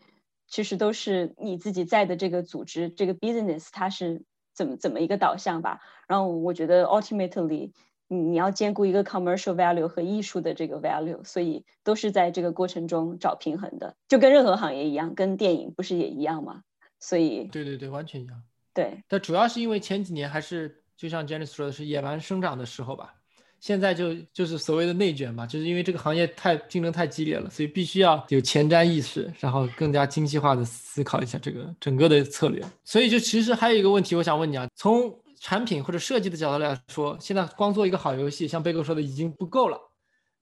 [0.48, 5.82] 其实都是你自己在的这个组织这个 business 它是怎么怎么一个导向吧。
[6.08, 7.74] 然后我觉得 ultimately
[8.08, 16.64] 你你要兼顾一个 commercial value 和艺术的这个 value，所以都是在这个过程中找平衡的，就跟任何行业一样，跟电影不是也一样吗？
[16.98, 18.42] 所以，对对对，完全一样。
[18.74, 23.14] 对，但主要是因为前几年还是就像 Janice 说的是野蛮生长的时候吧，
[23.60, 32.64] 现在就就是所谓的内卷嘛，就是因为这个行业太竞争太激烈了，所以必须要有前瞻意识，然后更加精细化的思考一下这个整个的策略。
[32.84, 39.80] 所以就其实还有一个问题，我想问你啊，从产品或者设计的角度来说，现在光做一个好游戏，像贝哥说的已经不够了。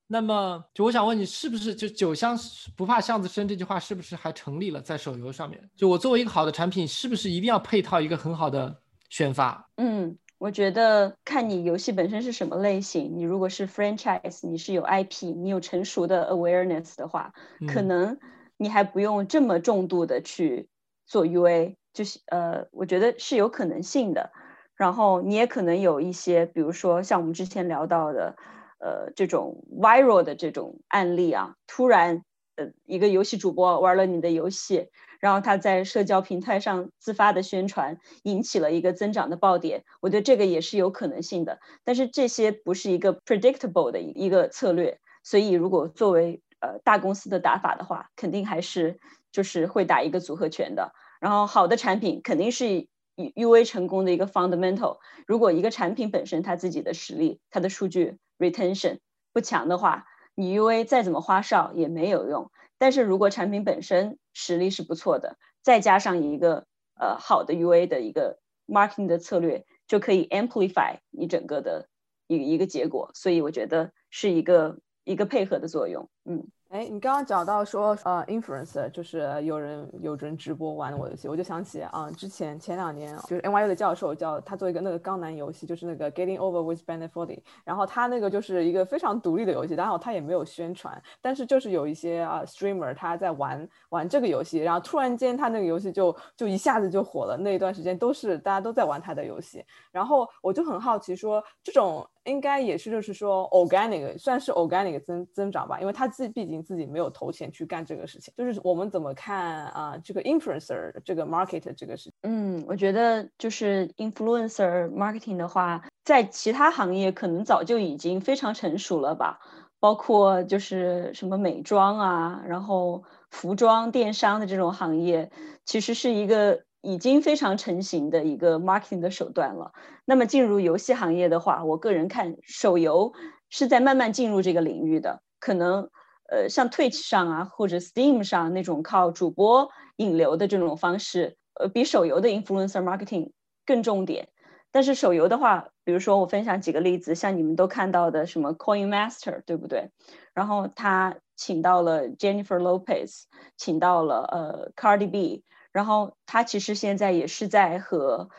[0.08, 2.38] 那么，就我想问你，是不是就“酒香
[2.78, 5.60] 不怕巷子深”这句话是不是还成立了在手游上面？
[5.76, 8.80] 就我作为一个好的产品，是不是一定要配套一个很好的
[9.10, 9.68] 宣发？
[9.78, 13.18] 嗯，我觉得看你游戏本身是什么类型。
[13.18, 17.34] 你如果是 franchise，你是有 IP，你有成熟的 awareness 的话，
[17.66, 18.18] 可能
[18.58, 20.68] 你还不用这么重度的去
[21.06, 24.32] 做 UA，就是呃，我觉得是有可能性的。
[24.76, 28.36] 然后你也可能有一些，比如说像我们之前聊到的，
[28.80, 32.24] 呃，这种 viral 的这种案例啊，突然
[32.58, 34.90] 呃一个游戏主播玩了你的游戏。
[35.26, 39.84] 然后他在社交平台上自发的宣传，引起了一个增长的爆点。
[40.00, 45.00] 我觉得这个也是有可能性的，但是这些不是一个 predictable 的一个策略。
[45.24, 49.00] 所以如果作为呃大公司的打法的话，肯定还是
[49.32, 50.94] 就是会打一个组合拳的。
[51.20, 52.88] 然后好的产品肯定是
[53.34, 55.00] U A 成功的一个 fundamental。
[55.26, 59.00] 如果一个产品本身它自己的实力、它的数据 retention
[59.34, 60.06] 不强的话，
[60.36, 62.52] 你 U A 再怎么花哨也没有用。
[62.78, 66.68] 但是如果产品本身实力是不错的，再加上一个
[67.00, 71.88] 呃好的 UA 的一个 marketing 的策略，就可以 amplify 你整个的
[72.28, 73.12] 一一个结果。
[73.14, 76.48] 所以我觉得是一个一个配合的作用，嗯。
[76.76, 99.64] 哎，你刚刚讲到说，呃，influence 就是有人有人直播玩我的游戏，我就想起啊，之前前两年就是 NYU 的教授叫他做一个那个钢男游戏，就是那个 Getting Over with Ben Foley，然后他那个就是一个非常独立的游戏，然后他也没有宣传，但是就是有一些啊 streamer 他在玩玩这个游戏，然后突然间他那个游戏就就一下子就火了，那一段时间都是大家都在玩他的游戏，
[99.94, 102.06] 然后我就很好奇说这种。
[102.26, 108.34] 应该也是，就是说，organic 算是 organic 增增长吧，因为他自毕竟自己没有投钱去干这个事情。
[108.36, 112.14] 就是我们怎么看啊，这个 influencer 这个 market 这个事情？
[112.24, 119.40] 嗯，我觉得就是 influencer marketing 的话，在其他行业可能早就已经非常成熟了吧，
[119.80, 125.32] 包括就是什么美妆啊，然后服装电商的这种行业，
[125.64, 126.65] 其实是一个。
[126.86, 129.74] 已经非常成型的一个 marketing 的手段了。
[130.06, 133.12] 那么进入游戏行业的话，我个人看手游
[133.50, 135.22] 是在慢慢进入这个领域的。
[135.40, 135.90] 可能
[136.30, 143.32] 呃，像 Twitch 上啊，或者 Steam 上那种靠主播引流的这种方式，呃，比手游的 influencer marketing
[143.66, 144.30] 更重点。
[144.72, 149.90] 但是手游的话，比如说我分享几个例子，像你们都看到的什么 Coin Master，对不对？
[150.34, 153.24] 然后他请到了 Jennifer Lopez，
[153.56, 155.44] 请到了呃 Cardi B。
[155.76, 158.30] 然后他其实现在也是在和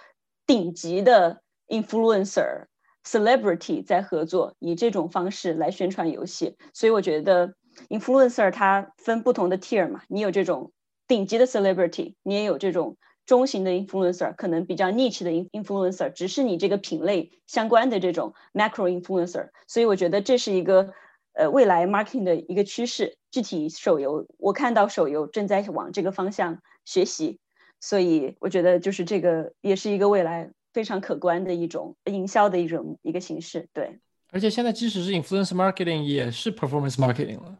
[0.46, 2.64] 顶级的 influencer
[3.04, 6.56] celebrity 在合作，以这种方式来宣传游戏。
[6.72, 7.54] 所以我觉得
[7.90, 10.72] influencer 它分不同的 tier 嘛，你有这种
[11.06, 19.50] 顶级的 celebrity，你也有这种中型的 influencer，可能比较 niche 的 influencer，只是你这个品类相关的这种 macro influencer。
[19.68, 20.94] 所以我觉得这是一个
[21.34, 23.18] 呃未来 marketing 的一个趋势。
[23.30, 26.62] 具体手游，我看到手游正在往这个方向。
[26.86, 27.38] 学习，
[27.78, 33.68] 所以我觉得就是这个也是一个未来非常可观的一种营销的一种一个形式。
[33.74, 33.98] 对，
[34.30, 37.58] 而且现在即使是 influence marketing 也是 performance marketing 了，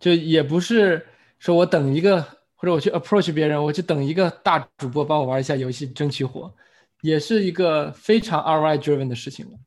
[0.00, 1.06] 就也不是
[1.38, 2.22] 说我等一个
[2.54, 6.50] 或者我去 approach 别人，我去等一个大主播帮我玩一下游戏争取火，
[7.02, 9.58] 也是一个非常 ROI driven 的事情了。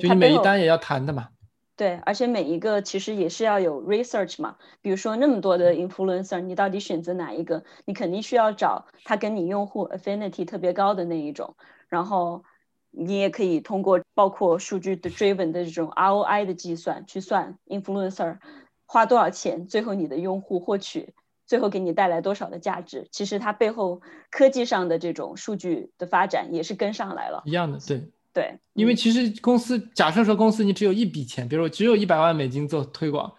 [0.00, 1.28] 就你每一单也要谈的嘛。
[1.76, 4.56] 对，而且每一个其实也是要有 research 嘛。
[4.80, 7.64] 比如说那么多的 influencer，你到底选择哪一个？
[7.84, 11.56] 你肯定需要找他跟你用户 affinity 特别高的那一种。
[11.88, 12.44] 然后
[12.90, 18.38] 你也可以通过包括数据的 driven 的这种 ROI 的计算去算 influencer
[18.86, 21.12] 花多少钱，最后你的用户获取
[21.44, 23.08] 最后给你带来多少的价值。
[23.10, 24.00] 其实它背后
[24.30, 27.42] 科技上的这种数据的发展也是跟上来了。
[27.44, 28.08] 一样的，对。
[28.34, 33.32] 对，因为其实公司假设说公司你只有一笔钱，比如只有一百万美金做推广，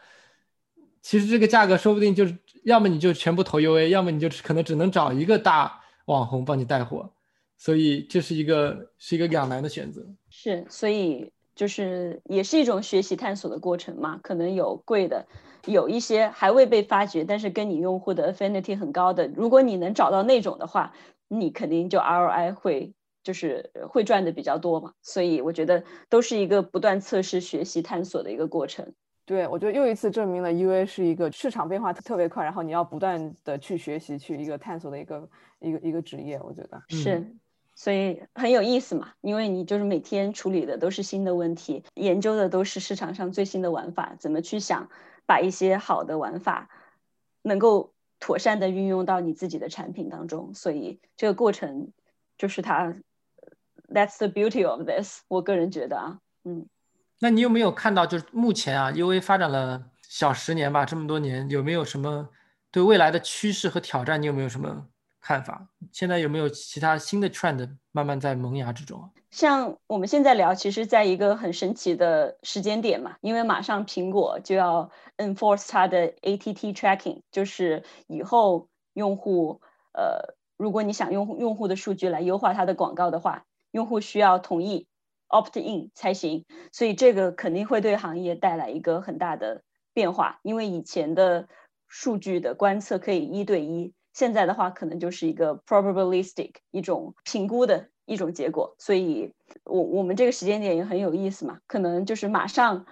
[1.02, 2.34] 其实这个价格说不定就是
[2.64, 7.12] 要么你就全部投 UA，要么你就可能只能找一个大网红帮你带货，
[7.58, 10.02] 所以这是一个是一个两难的选择。
[10.30, 15.28] 是，所以就是也是一种学习探索的过程嘛，可能有贵的，
[15.66, 20.94] 有一些还未被发掘，但是跟你用户的 affinity 很高的，如果你能找到那种的话，
[21.28, 22.94] 你肯定就 ROI 会。
[23.26, 28.94] 就是会赚的比较多嘛，所以我觉得都是一个不断测试、学习、探索的一个过程。
[29.26, 36.40] 对，我觉得又一次证明了 UA 是一个市场变化特别快，然后你要不断的去学习、去一个探索的一个一个一个职业。
[36.44, 37.36] 我觉得是，
[37.74, 44.88] 所以很有意思嘛，因为你就是每天处理的都是新的问题，研究的都是市场上最新的玩法，怎么去想
[45.26, 46.70] 把一些好的玩法
[47.42, 51.92] 能够妥善的运用到你自己的产品当中，所以这个过程
[52.38, 52.96] 就是它。
[53.88, 55.22] That's the beauty of this。
[55.28, 56.68] 我个人觉得啊，嗯，
[57.20, 62.30] 那你有没有看到，就是目前啊，UA 发展了小十年吧，这么多年，有没有什么
[62.72, 64.22] 对未来的趋势和挑战？
[64.22, 64.88] 你有没有什么
[65.22, 65.68] 看法？
[65.92, 69.10] 现在有没有其他新的 trend 慢慢在萌芽之中？
[69.32, 79.60] 像我们现在聊，其实在一个很神奇的时间点嘛，因为马上苹果就要 enforce 它的 ATT tracking，就是以后用户
[79.94, 84.88] 呃，如果你想用用户的数据来优化它的广告的话，用户需要同意
[85.28, 89.62] opt in 才行，所以这个肯定会对行业带来一个很大的
[89.94, 91.48] 变化，因为以前的
[91.90, 97.90] 数据的观测可以一对一，现在的话可能就是一个 probabilistic 一种评估的。
[98.08, 102.86] 一种结果，所以我我们这个时间点也很有意思嘛，可能就是马上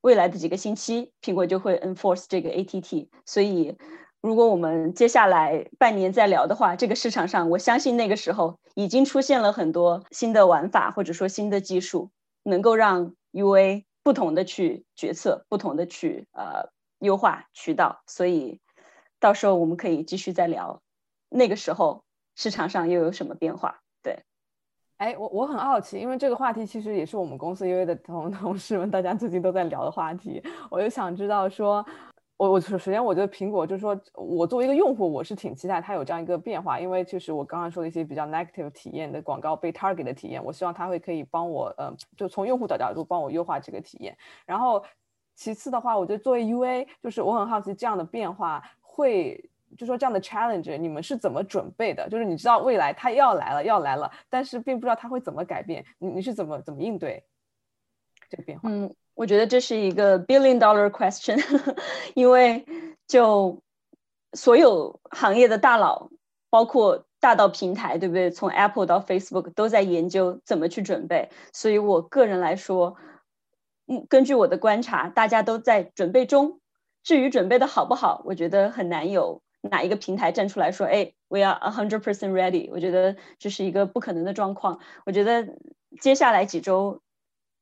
[0.00, 3.76] 未来的几个星期，苹果就会 enforce 这个 ATT，所以
[4.22, 12.10] 如果我们接下来半年再聊的话，这个市场上我相信那个时候已经出现了很多新的玩法或者说新的技术，
[12.42, 18.60] 能够让 UA 不同的去决策，不同的去呃优化渠道，所以
[19.18, 20.82] 到时候我们可以继续再聊，
[21.28, 22.04] 那个时候
[22.36, 23.80] 市场上又有什么变化？
[24.02, 24.18] 对。
[24.96, 30.42] 哎，我我很好奇，因为这个话题其实也是我们公司 UA 的同同事们大家最近都在聊的话题。
[30.70, 31.84] 我就想知道说，
[32.36, 44.16] 我我首先我觉得苹果就是说我作为一个用户，我是挺期待它有这样一个变化，因为就是我刚刚说的一些比较 negative 体验的广告被 target 的体验，我希望它会可以帮我，呃，就从用户的角度帮我优化这个体验。
[44.44, 44.84] 然后
[45.34, 49.50] 其次的话，我觉得作为 UA，就是我很好奇这样的变化会。
[49.76, 52.08] 就说这样的 challenge，你们是怎么准备的？
[52.08, 57.24] 就是你知道未来它要来了，要来了，但是并不知道它会怎么改变，你你是怎么怎么应对
[58.30, 58.68] 这个变化？
[58.70, 61.40] 嗯，我觉得这是一个 billion dollar question，
[62.14, 62.64] 因为
[63.06, 63.62] 就
[64.32, 66.10] 所有行业的大佬，
[66.50, 68.30] 包括大到平台，对不对？
[68.30, 71.30] 从 Apple 到 Facebook 都在研究怎么去准备。
[71.52, 72.96] 所以我个人来说，
[73.86, 76.60] 嗯，根据我的观察，大家都在准备中。
[77.02, 79.42] 至于准备的好不好，我觉得很难有。
[79.60, 82.68] 哪一个平台站出来说，哎，we are a hundred percent ready？
[82.70, 84.78] 我觉得这是一个不可能的状况。
[85.06, 85.56] 我觉得
[86.00, 87.00] 接下来几周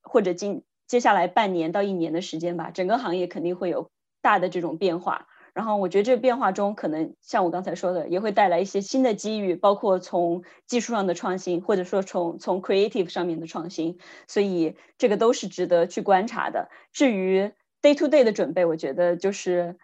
[0.02, 3.88] 或者今接下来半年到一年的时间吧，整个行业肯定会有
[4.20, 5.26] 大的这种变化。
[5.54, 13.98] 然后我觉得这变化中，可能像我刚才说的，也会带来一些新的机遇，包括从技术上的创新，或者说从从 creative 上面的创新。
[14.28, 16.68] 所以这个都是值得去观察的。
[16.92, 19.78] 至于 day to day 的准备，我觉得就是。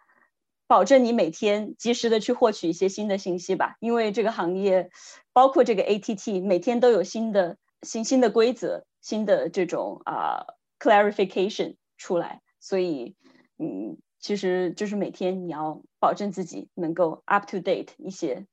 [0.67, 4.91] 保证你每天及时的去获取一些新的信息吧，因为这个行业，
[5.33, 10.45] 包括这个 ATT，每天都有新的新新的规则、新的这种啊
[10.79, 13.15] clarification 出来，所以
[13.59, 18.47] 嗯，其实就是每天你要保证自己能够 up to date 一些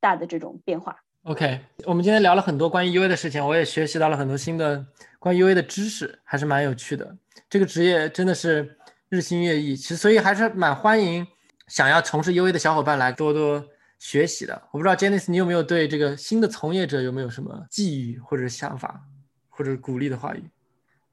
[0.00, 0.96] 大的这种变化。
[1.22, 4.86] OK，我们今天聊了很多关于 UA 的事情，我也学习到了很多新的
[5.18, 7.16] 关于 UA 的知识，还是蛮有趣的。
[7.50, 11.26] 这个职业真的是日新月异，其实所以还是蛮欢迎。
[11.66, 13.64] 想要从事 UA 的小伙伴来多多
[13.98, 19.02] 学习的，我不知道 Janice 你有没有对这个新的从业者有没有什么寄语或者想法，
[19.48, 20.44] 或者鼓励的话语？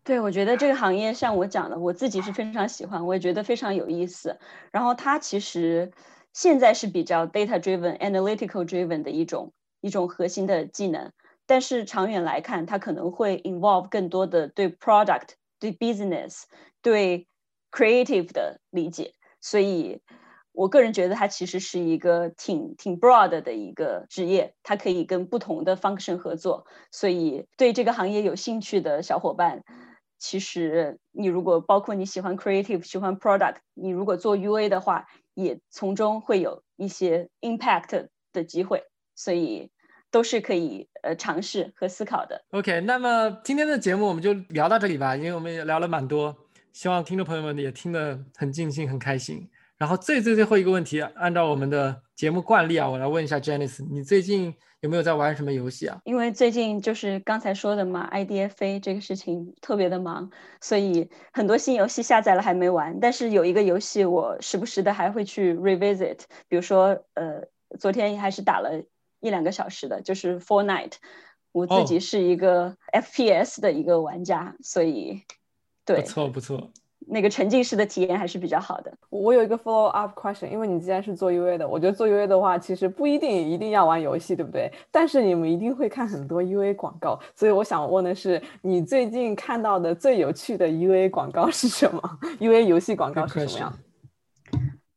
[0.04, 4.38] 对，我觉得这个行业像我讲的，我自己是非常喜欢，我也觉得非常有意思。
[4.72, 5.94] 然后它其实
[6.34, 11.14] 现在是比较 data driven、analytical driven 的一种一种核心的技能，
[11.46, 16.44] 但是长远来看，它可能会 involve 更多的对 product、对 business、
[16.82, 17.28] 对
[17.72, 20.02] creative 的理解，所以。
[20.56, 26.68] 我个人觉得它其实是一个挺挺 broad 的一个职业，它可以跟不同的 function 合作。
[26.92, 29.64] 所以对这个行业有兴趣的小伙伴，
[30.24, 38.82] 其实你如果包括你喜欢 creative、喜欢 product，你如果做 UA 的话，也从中会有一些 impact 的机会。
[39.16, 39.70] 所以
[40.10, 42.44] 都是可以呃尝试和思考的。
[42.50, 46.36] OK，那么今天的节目我们就聊到这里吧，因为我们也聊了蛮多，
[46.72, 49.48] 希望听众朋友们也听得很尽兴、很开心。
[49.78, 56.00] 然后最最最后一个问题，按照我们的节目惯例啊，我来问一下 Janice，你最近有没有在玩什么游戏啊？
[56.06, 62.98] 因为最近就是刚才说的嘛，IDFA 这个事情特别的忙，所以很多新游戏下载了还没玩。
[63.02, 67.46] 但是有一个游戏我时不时的还会去 revisit，比如说呃，
[67.78, 68.82] 昨天还是打了
[69.20, 70.94] 一两个小时的，就是 Fortnite。
[71.52, 75.24] 我自己是一个 FPS 的一个玩家，所以
[75.84, 76.72] 对，不错不错。
[77.08, 78.92] 那个沉浸式的体验还是比较好的。
[79.10, 84.72] 我有一个 follow up question，因为你既然是做 UA 的，我觉得做 UA 的话，其实不一定一定要玩游戏，对不对？
[84.92, 92.02] 但是你们一定会看很多 UA 广告，所以我想问的是，你最近看到的最有趣的 UA 广告是什么
[92.40, 93.74] ？UA 游戏广告是什么样？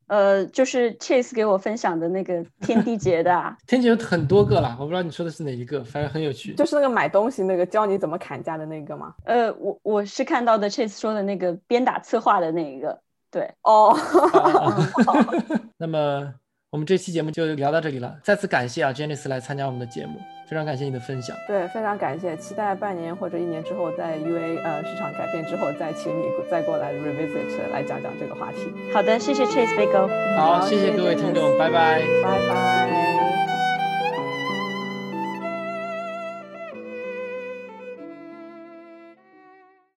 [0.07, 6.55] 呃，就是 Chase 给我分享的那个 天地劫的，天劫有很多个啦，我不知道你说的是哪一个，反正很有趣。
[6.55, 9.15] 就是那个买东西那个教你怎么砍价的那个吗？
[9.25, 13.01] 呃，我我是看到的 Chase 说的那个鞭打策划的那一个，
[13.31, 13.97] 对，哦。
[15.79, 16.33] 那么
[16.71, 20.19] 我们这期节目就聊到这里了，再次感谢啊 Janice 来参加我们的节目，
[20.49, 21.37] 非常感谢你的分享。
[21.49, 28.73] 对，非常感谢，期待半年或者一年之后，在 UA 呃市场改变之后，再请你再过来 revisit 来讲讲这个话题。
[28.93, 30.07] 好的，谢谢 Chase 贝哥。
[30.37, 32.01] 好，好谢谢各位听众，拜拜。
[32.23, 33.56] 拜拜。